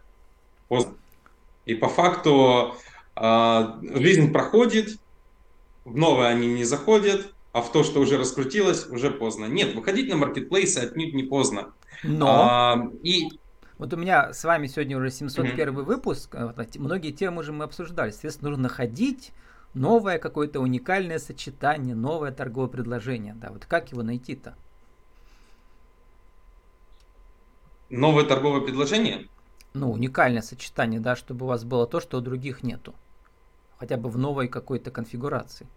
поздно. 0.67 0.93
И 1.65 1.75
по 1.75 1.88
факту 1.88 2.75
э, 3.15 3.63
жизнь 3.96 4.31
проходит, 4.31 4.98
в 5.86 5.96
новое 5.96 6.27
они 6.27 6.48
не 6.48 6.63
заходят, 6.63 7.34
а 7.53 7.62
в 7.62 7.72
то, 7.72 7.84
что 7.84 8.00
уже 8.00 8.17
раскрутилось, 8.17 8.88
уже 8.88 9.12
поздно. 9.12 9.46
Нет, 9.46 9.75
выходить 9.75 10.10
на 10.10 10.15
маркетплейсы 10.15 10.79
отнюдь 10.79 11.13
не 11.13 11.24
поздно. 11.24 11.74
Но... 12.03 12.27
А, 12.29 12.89
и... 13.03 13.29
Вот 13.77 13.93
у 13.93 13.98
меня 13.98 14.31
с 14.31 14.43
вами 14.43 14.67
сегодня 14.67 14.98
уже 14.98 15.10
701 15.10 15.70
mm-hmm. 15.70 15.84
выпуск. 15.84 16.36
Многие 16.75 17.12
темы 17.12 17.39
уже 17.39 17.51
мы 17.51 17.65
обсуждали. 17.65 18.12
Соответственно, 18.12 18.51
нужно 18.51 18.63
находить 18.63 19.31
новое 19.74 20.20
какое-то 20.20 20.60
уникальное 20.60 21.20
сочетание, 21.20 21.96
новое 21.96 22.31
торговое 22.31 22.70
предложение. 22.70 23.34
Да, 23.34 23.51
вот 23.51 23.65
как 23.65 23.91
его 23.91 24.03
найти-то? 24.03 24.55
Новое 27.91 28.24
торговое 28.24 28.62
предложение? 28.62 29.27
Ну, 29.74 29.91
уникальное 29.91 30.41
сочетание, 30.41 31.01
да, 31.01 31.17
чтобы 31.17 31.45
у 31.45 31.50
вас 31.50 31.65
было 31.65 31.86
то, 31.86 32.00
что 32.00 32.17
у 32.17 32.21
других 32.21 32.63
нету. 32.63 32.95
Хотя 33.77 33.98
бы 33.98 34.10
в 34.10 34.17
новой 34.17 34.48
какой-то 34.48 34.91
конфигурации. 34.91 35.67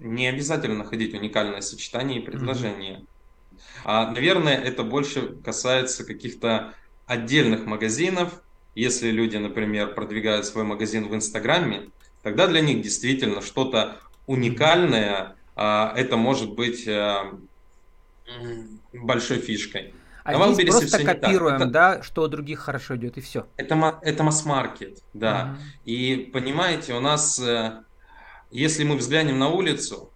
Не 0.00 0.26
обязательно 0.26 0.78
находить 0.78 1.14
уникальное 1.14 1.60
сочетание 1.60 2.20
и 2.20 2.24
предложение. 2.24 2.98
Mm-hmm. 2.98 3.60
А, 3.84 4.10
наверное, 4.10 4.56
это 4.56 4.82
больше 4.82 5.36
касается 5.44 6.04
каких-то 6.04 6.74
отдельных 7.06 7.66
магазинов. 7.66 8.42
Если 8.74 9.10
люди, 9.10 9.36
например, 9.36 9.94
продвигают 9.94 10.46
свой 10.46 10.64
магазин 10.64 11.08
в 11.08 11.14
Инстаграме, 11.14 11.90
тогда 12.22 12.48
для 12.48 12.60
них 12.60 12.82
действительно 12.82 13.42
что-то 13.42 13.98
уникальное, 14.26 15.36
а, 15.54 15.92
это 15.96 16.16
может 16.16 16.54
быть 16.54 16.88
а, 16.88 17.38
большой 18.92 19.38
фишкой. 19.38 19.94
А 20.24 20.38
на 20.38 20.54
здесь 20.54 20.70
просто 20.70 21.04
копируем, 21.04 21.56
это, 21.56 21.66
да, 21.66 22.02
что 22.02 22.22
у 22.22 22.28
других 22.28 22.60
хорошо 22.60 22.96
идет, 22.96 23.18
и 23.18 23.20
все. 23.20 23.46
Это, 23.56 23.98
это 24.02 24.22
масс-маркет, 24.22 25.02
да. 25.14 25.56
Uh-huh. 25.56 25.90
И 25.90 26.30
понимаете, 26.32 26.94
у 26.94 27.00
нас, 27.00 27.38
э, 27.38 27.82
если 28.50 28.84
мы 28.84 28.96
взглянем 28.96 29.38
на 29.38 29.48
улицу, 29.48 30.12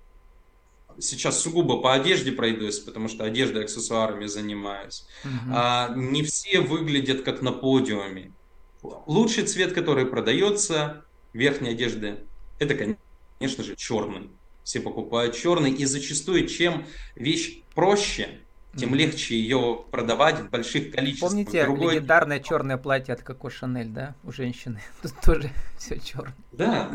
сейчас 0.98 1.40
сугубо 1.40 1.80
по 1.80 1.94
одежде 1.94 2.32
пройдусь, 2.32 2.78
потому 2.80 3.08
что 3.08 3.24
одеждой 3.24 3.62
и 3.62 3.64
аксессуарами 3.64 4.26
занимаюсь. 4.26 5.06
Uh-huh. 5.24 5.52
А, 5.52 5.92
не 5.94 6.22
все 6.22 6.60
выглядят 6.60 7.22
как 7.22 7.42
на 7.42 7.52
подиуме. 7.52 8.32
Лучший 9.06 9.44
цвет, 9.44 9.72
который 9.72 10.06
продается 10.06 11.04
верхней 11.32 11.70
одежды, 11.70 12.18
это, 12.58 12.74
конечно 12.74 13.64
же, 13.64 13.76
черный. 13.76 14.30
Все 14.62 14.80
покупают 14.80 15.36
черный, 15.36 15.72
и 15.72 15.84
зачастую, 15.84 16.48
чем 16.48 16.86
вещь 17.16 17.62
проще, 17.74 18.40
тем 18.76 18.94
легче 18.94 19.36
ее 19.36 19.84
продавать 19.90 20.40
в 20.40 20.50
больших 20.50 20.92
количествах. 20.92 21.30
Помните 21.30 21.64
Другой... 21.64 21.94
легендарное 21.94 22.40
черное 22.40 22.76
платье 22.76 23.14
от 23.14 23.22
Коко 23.22 23.50
Шанель, 23.50 23.88
да, 23.88 24.14
у 24.24 24.32
женщины? 24.32 24.80
Тут 25.02 25.12
тоже 25.20 25.50
все 25.78 25.98
черное. 25.98 26.34
Да. 26.52 26.90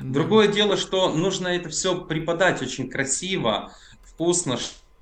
Другое 0.00 0.48
дело, 0.48 0.76
что 0.76 1.14
нужно 1.14 1.48
это 1.48 1.68
все 1.68 2.04
преподать 2.04 2.62
очень 2.62 2.88
красиво, 2.88 3.72
вкусно, 4.02 4.58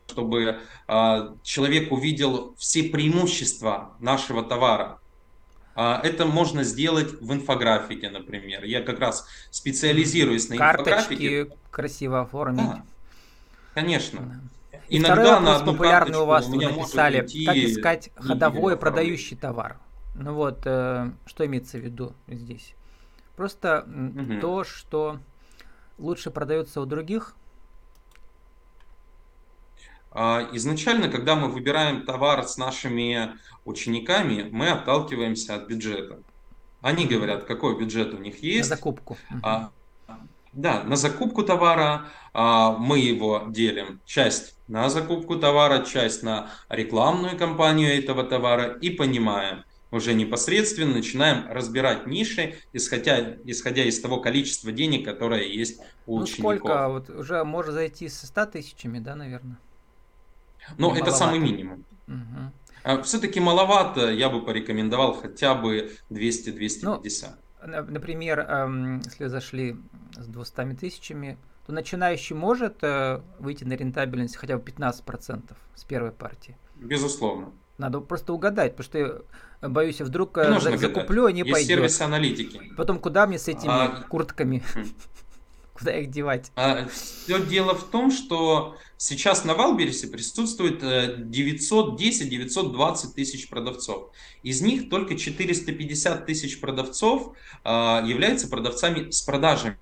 чтобы 0.08 0.58
э, 0.88 1.34
человек 1.42 1.92
увидел 1.92 2.54
все 2.58 2.84
преимущества 2.84 3.94
нашего 4.00 4.42
товара. 4.42 4.98
Э, 5.76 6.00
это 6.02 6.26
можно 6.26 6.64
сделать 6.64 7.20
в 7.20 7.32
инфографике, 7.32 8.10
например. 8.10 8.64
Я 8.64 8.82
как 8.82 8.98
раз 8.98 9.26
специализируюсь 9.50 10.48
на 10.48 10.56
Карточки 10.56 11.14
инфографике. 11.14 11.56
красиво 11.70 12.20
оформить. 12.22 12.58
Да, 12.58 12.82
конечно. 13.74 14.20
Да. 14.20 14.59
Иногда 14.90 15.36
второй 15.36 15.40
вопрос 15.40 15.62
популярный 15.62 16.18
у 16.18 16.26
вас, 16.26 16.46
вы 16.48 16.56
написали, 16.56 17.24
идти... 17.24 17.46
как 17.46 17.56
искать 17.56 18.10
ходовой 18.16 18.76
продающий 18.76 19.36
товар. 19.36 19.78
Ну 20.14 20.34
вот, 20.34 20.62
э, 20.64 21.12
что 21.26 21.46
имеется 21.46 21.78
в 21.78 21.80
виду 21.80 22.12
здесь? 22.26 22.74
Просто 23.36 23.86
угу. 23.86 24.40
то, 24.40 24.64
что 24.64 25.18
лучше 25.96 26.30
продается 26.30 26.80
у 26.80 26.86
других. 26.86 27.34
А, 30.10 30.48
изначально, 30.52 31.08
когда 31.08 31.36
мы 31.36 31.48
выбираем 31.48 32.04
товар 32.04 32.44
с 32.44 32.56
нашими 32.56 33.36
учениками, 33.64 34.48
мы 34.50 34.70
отталкиваемся 34.70 35.54
от 35.54 35.68
бюджета. 35.68 36.18
Они 36.80 37.06
говорят, 37.06 37.44
какой 37.44 37.78
бюджет 37.78 38.12
у 38.14 38.18
них 38.18 38.42
есть. 38.42 38.70
На 38.70 38.76
закупку. 38.76 39.16
А, 39.42 39.70
да, 40.52 40.82
на 40.84 40.96
закупку 40.96 41.42
товара 41.42 42.06
а, 42.32 42.72
мы 42.72 42.98
его 42.98 43.44
делим. 43.48 44.00
Часть 44.04 44.56
на 44.68 44.88
закупку 44.88 45.36
товара, 45.36 45.84
часть 45.84 46.22
на 46.22 46.50
рекламную 46.68 47.36
кампанию 47.36 47.96
этого 47.96 48.24
товара 48.24 48.76
и 48.80 48.90
понимаем, 48.90 49.64
уже 49.90 50.14
непосредственно 50.14 50.94
начинаем 50.94 51.50
разбирать 51.50 52.06
ниши, 52.06 52.54
исходя, 52.72 53.36
исходя 53.44 53.84
из 53.84 54.00
того 54.00 54.20
количества 54.20 54.70
денег, 54.70 55.04
которое 55.04 55.42
есть 55.42 55.80
у 56.06 56.18
ну, 56.18 56.22
учеников. 56.22 56.56
сколько? 56.58 56.88
Вот 56.88 57.10
уже 57.10 57.44
можно 57.44 57.72
зайти 57.72 58.08
со 58.08 58.26
100 58.26 58.46
тысячами, 58.46 59.00
да, 59.00 59.16
наверное? 59.16 59.58
Ну, 60.78 60.94
это 60.94 61.10
самый 61.10 61.38
минимум. 61.38 61.84
Угу. 62.06 62.52
А, 62.84 63.02
Все-таки 63.02 63.40
маловато, 63.40 64.10
я 64.10 64.28
бы 64.30 64.44
порекомендовал 64.44 65.14
хотя 65.14 65.54
бы 65.54 65.92
200-250. 66.10 67.28
Ну, 67.66 67.82
например, 67.88 68.40
эм, 68.40 69.00
если 69.04 69.26
зашли 69.26 69.76
с 70.16 70.26
200 70.26 70.74
тысячами, 70.74 71.38
то 71.66 71.72
начинающий 71.72 72.34
может 72.34 72.82
э, 72.82 73.20
выйти 73.38 73.64
на 73.64 73.74
рентабельность 73.74 74.36
хотя 74.36 74.56
бы 74.56 74.62
15% 74.62 75.52
с 75.74 75.84
первой 75.84 76.12
партии. 76.12 76.56
Безусловно. 76.76 77.52
Надо 77.78 78.00
просто 78.00 78.32
угадать, 78.32 78.76
потому 78.76 78.84
что 78.84 78.98
я 79.62 79.68
боюсь, 79.68 80.00
вдруг 80.00 80.36
э, 80.38 80.60
за, 80.60 80.76
закуплю, 80.76 81.26
а 81.26 81.32
не 81.32 81.40
Есть 81.40 81.52
пойдет. 81.52 81.68
сервисы 81.68 82.02
аналитики. 82.02 82.60
Потом 82.76 82.98
куда 82.98 83.26
мне 83.26 83.38
с 83.38 83.48
этими 83.48 83.70
а... 83.70 84.04
куртками? 84.08 84.62
Хм. 84.74 84.84
Куда 85.80 85.96
их 85.96 86.10
девать? 86.10 86.52
А, 86.56 86.86
все 86.88 87.40
дело 87.42 87.74
в 87.74 87.84
том, 87.84 88.10
что 88.10 88.76
сейчас 88.98 89.46
на 89.46 89.54
Валбересе 89.54 90.08
присутствует 90.08 90.82
910-920 90.82 92.26
э, 92.82 93.14
тысяч 93.14 93.48
продавцов. 93.48 94.10
Из 94.42 94.60
них 94.60 94.90
только 94.90 95.16
450 95.16 96.26
тысяч 96.26 96.60
продавцов 96.60 97.32
а, 97.64 98.02
являются 98.04 98.46
продавцами 98.48 99.10
с 99.10 99.22
продажами. 99.22 99.78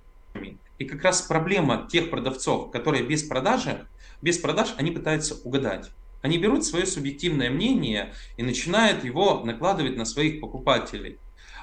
И 0.78 0.84
как 0.84 1.02
раз 1.02 1.22
проблема 1.22 1.88
тех 1.90 2.10
продавцов, 2.10 2.70
которые 2.70 3.04
без 3.04 3.22
продажи, 3.22 3.86
без 4.22 4.38
продаж, 4.38 4.74
они 4.76 4.90
пытаются 4.90 5.34
угадать. 5.44 5.90
Они 6.22 6.38
берут 6.38 6.64
свое 6.64 6.86
субъективное 6.86 7.50
мнение 7.50 8.14
и 8.36 8.42
начинают 8.42 9.04
его 9.04 9.42
накладывать 9.44 9.96
на 9.96 10.04
своих 10.04 10.40
покупателей. 10.40 11.18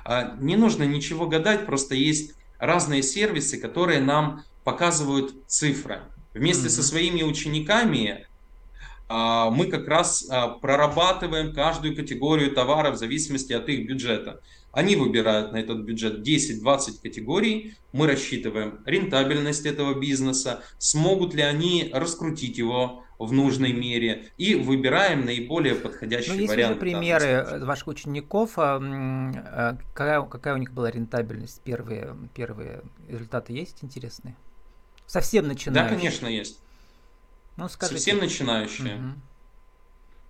А, 0.06 0.36
не 0.40 0.56
нужно 0.56 0.84
ничего 0.84 1.28
гадать, 1.28 1.66
просто 1.66 1.96
есть 1.96 2.36
разные 2.60 3.04
сервисы, 3.04 3.58
которые 3.58 4.00
нам 4.00 4.44
показывают 4.64 5.34
цифры. 5.48 6.02
Вместе 6.34 6.68
mm-hmm. 6.68 6.72
со 6.72 6.84
своими 6.84 7.24
учениками 7.24 8.28
а, 9.08 9.50
мы 9.50 9.68
как 9.68 9.88
раз 9.88 10.28
а, 10.30 10.50
прорабатываем 10.50 11.54
каждую 11.54 11.96
категорию 11.96 12.52
товара 12.52 12.92
в 12.92 12.98
зависимости 12.98 13.54
от 13.54 13.70
их 13.70 13.88
бюджета. 13.88 14.42
Они 14.76 14.98
выбирают 14.98 15.54
на 15.54 15.58
этот 15.58 15.86
бюджет 15.86 16.28
10-20 16.28 17.02
категорий, 17.02 17.76
мы 17.94 18.08
рассчитываем 18.08 18.82
рентабельность 18.86 19.66
этого 19.66 19.98
бизнеса, 19.98 20.64
смогут 20.80 21.34
ли 21.34 21.44
они 21.44 21.90
раскрутить 21.94 22.58
его 22.58 23.06
в 23.18 23.32
нужной 23.32 23.72
мере 23.72 24.34
и 24.38 24.56
выбираем 24.56 25.24
наиболее 25.24 25.76
подходящий 25.76 26.32
ну, 26.32 26.40
есть 26.40 26.50
вариант. 26.50 26.72
Есть 26.72 26.82
примеры 26.82 27.66
ваших 27.66 27.88
учеников, 27.88 28.52
а, 28.58 29.78
какая, 29.94 30.22
какая 30.24 30.56
у 30.56 30.58
них 30.58 30.74
была 30.74 30.92
рентабельность, 30.92 31.62
первые, 31.62 32.14
первые 32.34 32.82
результаты 33.08 33.54
есть 33.54 33.78
интересные? 33.82 34.36
Совсем 35.06 35.48
начинающие? 35.48 35.90
Да, 35.90 35.96
конечно, 35.96 36.28
есть. 36.28 36.60
Ну, 37.56 37.70
скажите. 37.70 37.98
Совсем 37.98 38.18
начинающие. 38.18 38.96
Угу. 38.96 39.14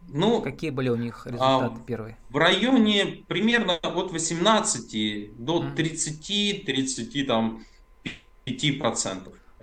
Ну, 0.08 0.41
Какие 0.41 0.70
были 0.70 0.89
у 0.89 0.96
них 0.96 1.26
результаты 1.26 1.82
а, 1.82 1.86
первые? 1.86 2.18
В 2.30 2.38
районе 2.38 3.24
примерно 3.28 3.76
от 3.76 4.12
18 4.12 5.44
до 5.44 5.72
30, 5.76 6.65
30 6.65 7.28
там 7.28 7.63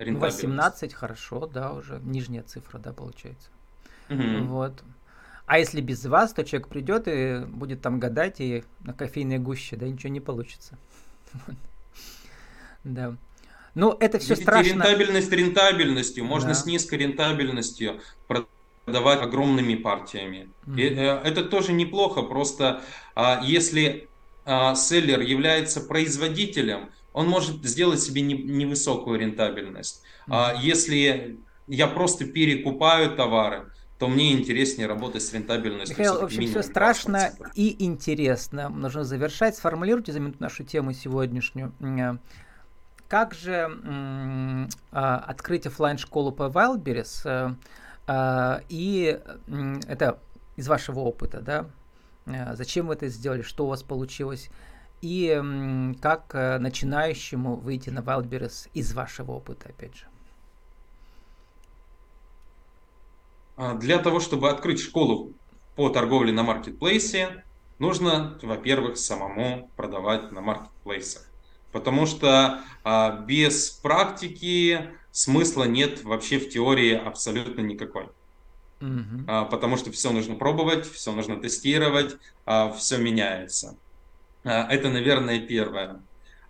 18 0.03 0.93
хорошо, 0.93 1.47
да, 1.47 1.73
уже 1.73 1.99
нижняя 2.03 2.43
цифра, 2.43 2.79
да, 2.79 2.93
получается. 2.93 3.49
Угу. 4.09 4.45
Вот. 4.47 4.83
А 5.45 5.59
если 5.59 5.81
без 5.81 6.05
вас, 6.05 6.33
то 6.33 6.43
человек 6.43 6.67
придет 6.67 7.07
и 7.07 7.45
будет 7.45 7.81
там 7.81 7.99
гадать 7.99 8.39
и 8.39 8.63
на 8.81 8.93
кофейной 8.93 9.39
гуще, 9.39 9.75
да, 9.75 9.87
ничего 9.87 10.11
не 10.11 10.21
получится. 10.21 10.77
Да. 12.83 13.15
Ну, 13.75 13.95
это 13.97 14.19
все 14.19 14.35
страшно. 14.35 14.71
Рентабельность 14.71 15.31
рентабельностью. 15.31 16.25
Можно 16.25 16.49
да. 16.49 16.55
с 16.55 16.65
низкой 16.65 16.95
рентабельностью 16.95 18.01
продавать 18.85 19.21
огромными 19.21 19.75
партиями. 19.75 20.49
Mm-hmm. 20.65 20.79
И, 20.79 20.83
э, 20.83 21.21
это 21.23 21.43
тоже 21.43 21.73
неплохо. 21.73 22.21
Просто 22.21 22.81
а, 23.15 23.41
если 23.43 24.09
а, 24.45 24.75
селлер 24.75 25.21
является 25.21 25.81
производителем, 25.81 26.89
он 27.13 27.27
может 27.27 27.63
сделать 27.63 28.01
себе 28.01 28.21
не, 28.21 28.33
невысокую 28.33 29.19
рентабельность. 29.19 30.03
Mm-hmm. 30.27 30.31
А 30.31 30.55
если 30.61 31.39
я 31.67 31.87
просто 31.87 32.25
перекупаю 32.25 33.15
товары, 33.15 33.71
то 33.99 34.09
мне 34.09 34.33
интереснее 34.33 34.87
работать 34.87 35.21
с 35.21 35.31
рентабельностью. 35.31 35.97
Михаил, 35.97 36.19
в 36.19 36.23
общем, 36.25 36.45
все 36.47 36.61
страшно 36.61 37.31
и 37.53 37.85
интересно. 37.85 38.67
Нужно 38.67 39.05
завершать. 39.05 39.55
Сформулируйте 39.55 40.11
за 40.11 40.19
минуту 40.19 40.37
нашу 40.39 40.63
тему 40.63 40.91
сегодняшнюю. 40.91 41.71
Э, 41.79 42.17
как 43.07 43.33
же 43.35 44.67
открыть 44.91 45.67
офлайн 45.67 45.99
школу 45.99 46.31
по 46.31 46.43
Wildberries? 46.43 47.55
Э, 48.07 48.59
э, 48.59 48.61
и 48.69 49.19
это 49.87 50.19
из 50.55 50.67
вашего 50.67 50.99
опыта, 50.99 51.41
да? 51.41 51.69
Зачем 52.55 52.87
вы 52.87 52.93
это 52.93 53.09
сделали? 53.09 53.41
Что 53.41 53.65
у 53.65 53.69
вас 53.69 53.83
получилось? 53.83 54.49
И 55.01 55.41
как 56.01 56.33
начинающему 56.33 57.55
выйти 57.57 57.89
на 57.89 57.99
Wildberries 57.99 58.69
из 58.73 58.93
вашего 58.93 59.33
опыта, 59.33 59.69
опять 59.69 59.95
же? 59.95 60.05
А, 63.55 63.75
для 63.75 63.99
того, 63.99 64.19
чтобы 64.19 64.49
открыть 64.49 64.79
школу 64.79 65.33
по 65.75 65.89
торговле 65.89 66.31
на 66.31 66.43
маркетплейсе, 66.43 67.43
нужно, 67.77 68.37
во-первых, 68.41 68.97
самому 68.97 69.69
продавать 69.75 70.31
на 70.31 70.41
маркетплейсах. 70.41 71.29
Потому 71.73 72.05
что 72.05 72.61
а, 72.83 73.17
без 73.27 73.71
практики 73.71 74.91
смысла 75.11 75.65
нет 75.65 76.03
вообще 76.03 76.39
в 76.39 76.49
теории 76.49 76.93
абсолютно 76.93 77.61
никакой. 77.61 78.07
Mm-hmm. 78.79 79.25
А, 79.27 79.45
потому 79.45 79.75
что 79.75 79.91
все 79.91 80.11
нужно 80.11 80.35
пробовать, 80.35 80.89
все 80.89 81.11
нужно 81.11 81.37
тестировать, 81.37 82.15
а, 82.45 82.71
все 82.71 82.97
меняется. 82.97 83.75
А, 84.43 84.67
это, 84.71 84.89
наверное, 84.89 85.39
первое. 85.39 86.01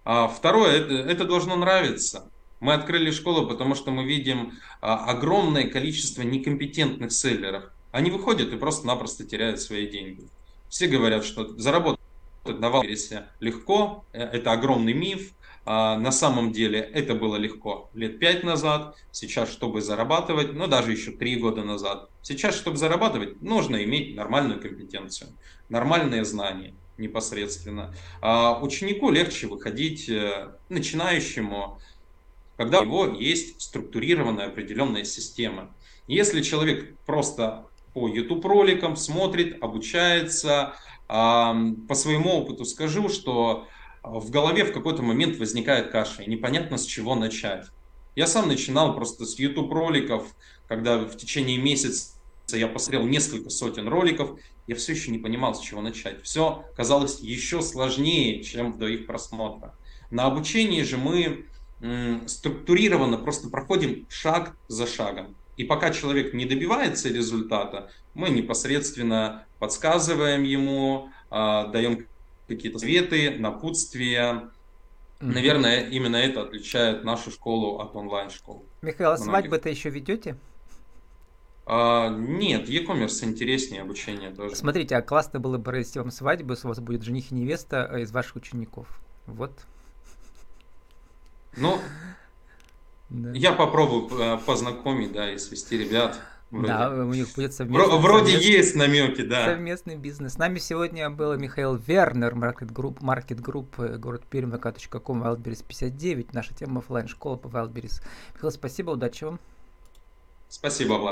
А 0.04 0.28
второе, 0.28 0.72
это, 0.72 0.94
это 0.94 1.26
должно 1.26 1.56
нравиться. 1.56 2.30
Мы 2.60 2.74
открыли 2.74 3.12
школу, 3.12 3.48
потому 3.48 3.76
что 3.76 3.92
мы 3.92 4.04
видим 4.04 4.54
а, 4.82 5.06
огромное 5.06 5.70
количество 5.70 6.22
некомпетентных 6.22 7.12
селлеров. 7.12 7.66
Они 7.92 8.12
выходят 8.12 8.52
и 8.52 8.58
просто-напросто 8.58 9.26
теряют 9.26 9.62
свои 9.62 9.88
деньги. 9.88 10.28
Все 10.68 10.88
говорят, 10.88 11.24
что 11.24 11.48
заработать 11.60 12.03
на 12.46 12.70
Валбересе 12.70 13.28
легко, 13.40 14.06
э, 14.14 14.24
это 14.24 14.52
огромный 14.52 14.94
миф. 14.94 15.34
А 15.66 15.98
на 15.98 16.12
самом 16.12 16.52
деле 16.52 16.80
это 16.80 17.16
было 17.16 17.38
легко 17.38 17.90
лет 17.94 18.20
пять 18.20 18.44
назад, 18.44 18.98
сейчас, 19.12 19.50
чтобы 19.50 19.82
зарабатывать, 19.82 20.52
ну 20.54 20.68
даже 20.68 20.92
еще 20.92 21.12
три 21.12 21.38
года 21.38 21.64
назад. 21.64 22.10
Сейчас, 22.22 22.56
чтобы 22.56 22.76
зарабатывать, 22.76 23.42
нужно 23.42 23.82
иметь 23.86 24.14
нормальную 24.14 24.60
компетенцию, 24.60 25.30
нормальные 25.70 26.26
знания 26.26 26.74
непосредственно. 26.98 27.94
А 28.22 28.60
ученику 28.62 29.10
легче 29.10 29.48
выходить, 29.48 30.10
э, 30.10 30.52
начинающему, 30.68 31.80
когда 32.58 32.82
у 32.82 32.86
него 32.86 33.06
есть 33.08 33.62
структурированная 33.62 34.48
определенная 34.48 35.06
система. 35.06 35.74
Если 36.08 36.42
человек 36.42 36.98
просто 37.06 37.68
по 37.94 38.08
YouTube 38.08 38.44
роликам 38.46 38.96
смотрит, 38.96 39.62
обучается, 39.64 40.76
по 41.08 41.96
своему 41.96 42.32
опыту 42.32 42.66
скажу, 42.66 43.10
что 43.10 43.68
в 44.04 44.30
голове 44.32 44.66
в 44.66 44.74
какой-то 44.74 45.02
момент 45.02 45.38
возникает 45.38 45.92
каша, 45.92 46.24
и 46.24 46.30
непонятно 46.30 46.78
с 46.78 46.86
чего 46.86 47.16
начать. 47.16 47.68
Я 48.16 48.28
сам 48.28 48.48
начинал 48.48 48.96
просто 48.96 49.26
с 49.26 49.40
YouTube 49.40 49.72
роликов, 49.72 50.36
когда 50.68 50.98
в 51.00 51.16
течение 51.16 51.58
месяца 51.58 52.14
я 52.52 52.68
посмотрел 52.68 53.06
несколько 53.06 53.50
сотен 53.50 53.88
роликов, 53.88 54.40
я 54.68 54.76
все 54.76 54.94
еще 54.94 55.12
не 55.12 55.18
понимал, 55.18 55.56
с 55.56 55.60
чего 55.60 55.82
начать. 55.82 56.22
Все 56.24 56.66
казалось 56.76 57.20
еще 57.20 57.62
сложнее, 57.62 58.44
чем 58.44 58.78
до 58.78 58.88
их 58.88 59.08
просмотра. 59.08 59.76
На 60.12 60.26
обучении 60.26 60.84
же 60.84 60.98
мы 60.98 61.46
структурированно 62.28 63.18
просто 63.18 63.50
проходим 63.50 64.06
шаг 64.10 64.56
за 64.68 64.88
шагом. 64.88 65.36
И 65.58 65.64
пока 65.64 65.92
человек 65.92 66.34
не 66.34 66.46
добивается 66.46 67.10
результата, 67.10 67.92
мы 68.14 68.30
непосредственно 68.30 69.46
подсказываем 69.60 70.44
ему, 70.44 71.10
а, 71.30 71.68
даем 71.68 72.08
какие-то 72.48 72.80
советы, 72.80 73.36
напутствия. 73.38 74.50
Наверное, 75.20 75.88
именно 75.90 76.18
это 76.18 76.42
отличает 76.42 77.04
нашу 77.04 77.32
школу 77.32 77.80
от 77.80 77.96
онлайн-школы. 77.96 78.64
Михаил, 78.82 79.12
а 79.12 79.18
свадьбы-то 79.18 79.70
еще 79.70 79.90
ведете? 79.90 80.38
А, 81.66 82.10
нет, 82.10 82.68
e-commerce 82.68 83.24
интереснее 83.24 83.84
обучение 83.84 84.32
тоже. 84.32 84.56
Смотрите, 84.56 84.96
а 84.98 85.02
классно 85.02 85.40
было 85.40 85.58
бы 85.58 85.64
провести 85.64 86.00
вам 86.00 86.12
свадьбу, 86.12 86.54
если 86.54 86.68
у 86.68 86.70
вас 86.70 86.80
будет 86.80 87.04
жених 87.04 87.32
и 87.32 87.36
невеста 87.36 87.86
из 87.98 88.12
ваших 88.12 88.36
учеников. 88.36 89.00
Вот 89.28 89.66
ну, 91.56 91.80
да. 93.14 93.32
я 93.34 93.54
попробую 93.54 94.10
э, 94.20 94.38
познакомить, 94.46 95.14
да, 95.14 95.32
и 95.32 95.38
свести 95.38 95.78
ребят. 95.78 96.20
Вроде. 96.52 96.68
Да, 96.68 96.90
у 96.92 97.14
них 97.14 97.34
будет 97.36 97.54
совместный. 97.54 98.00
Вроде 98.00 98.34
совместный, 98.34 98.54
есть 98.54 98.76
намеки, 98.76 99.22
да. 99.22 99.46
Совместный 99.46 99.96
бизнес. 99.96 100.34
С 100.34 100.38
нами 100.38 100.60
сегодня 100.60 101.10
был 101.10 101.36
Михаил 101.36 101.76
Вернер, 101.76 102.34
Market 102.34 102.72
Group, 102.72 103.00
Market 103.00 103.42
Group 103.42 103.98
город 103.98 104.24
Пермь, 104.30 104.52
vk.com, 104.52 105.24
Wildberries 105.24 105.64
59. 105.68 106.34
Наша 106.34 106.54
тема 106.54 106.80
офлайн 106.80 107.08
школа 107.08 107.38
по 107.38 107.48
Wildberries. 107.48 108.04
Михаил, 108.36 108.52
спасибо, 108.52 108.92
удачи 108.92 109.24
вам. 109.24 109.40
Спасибо, 110.48 110.94
Влад. 110.94 111.12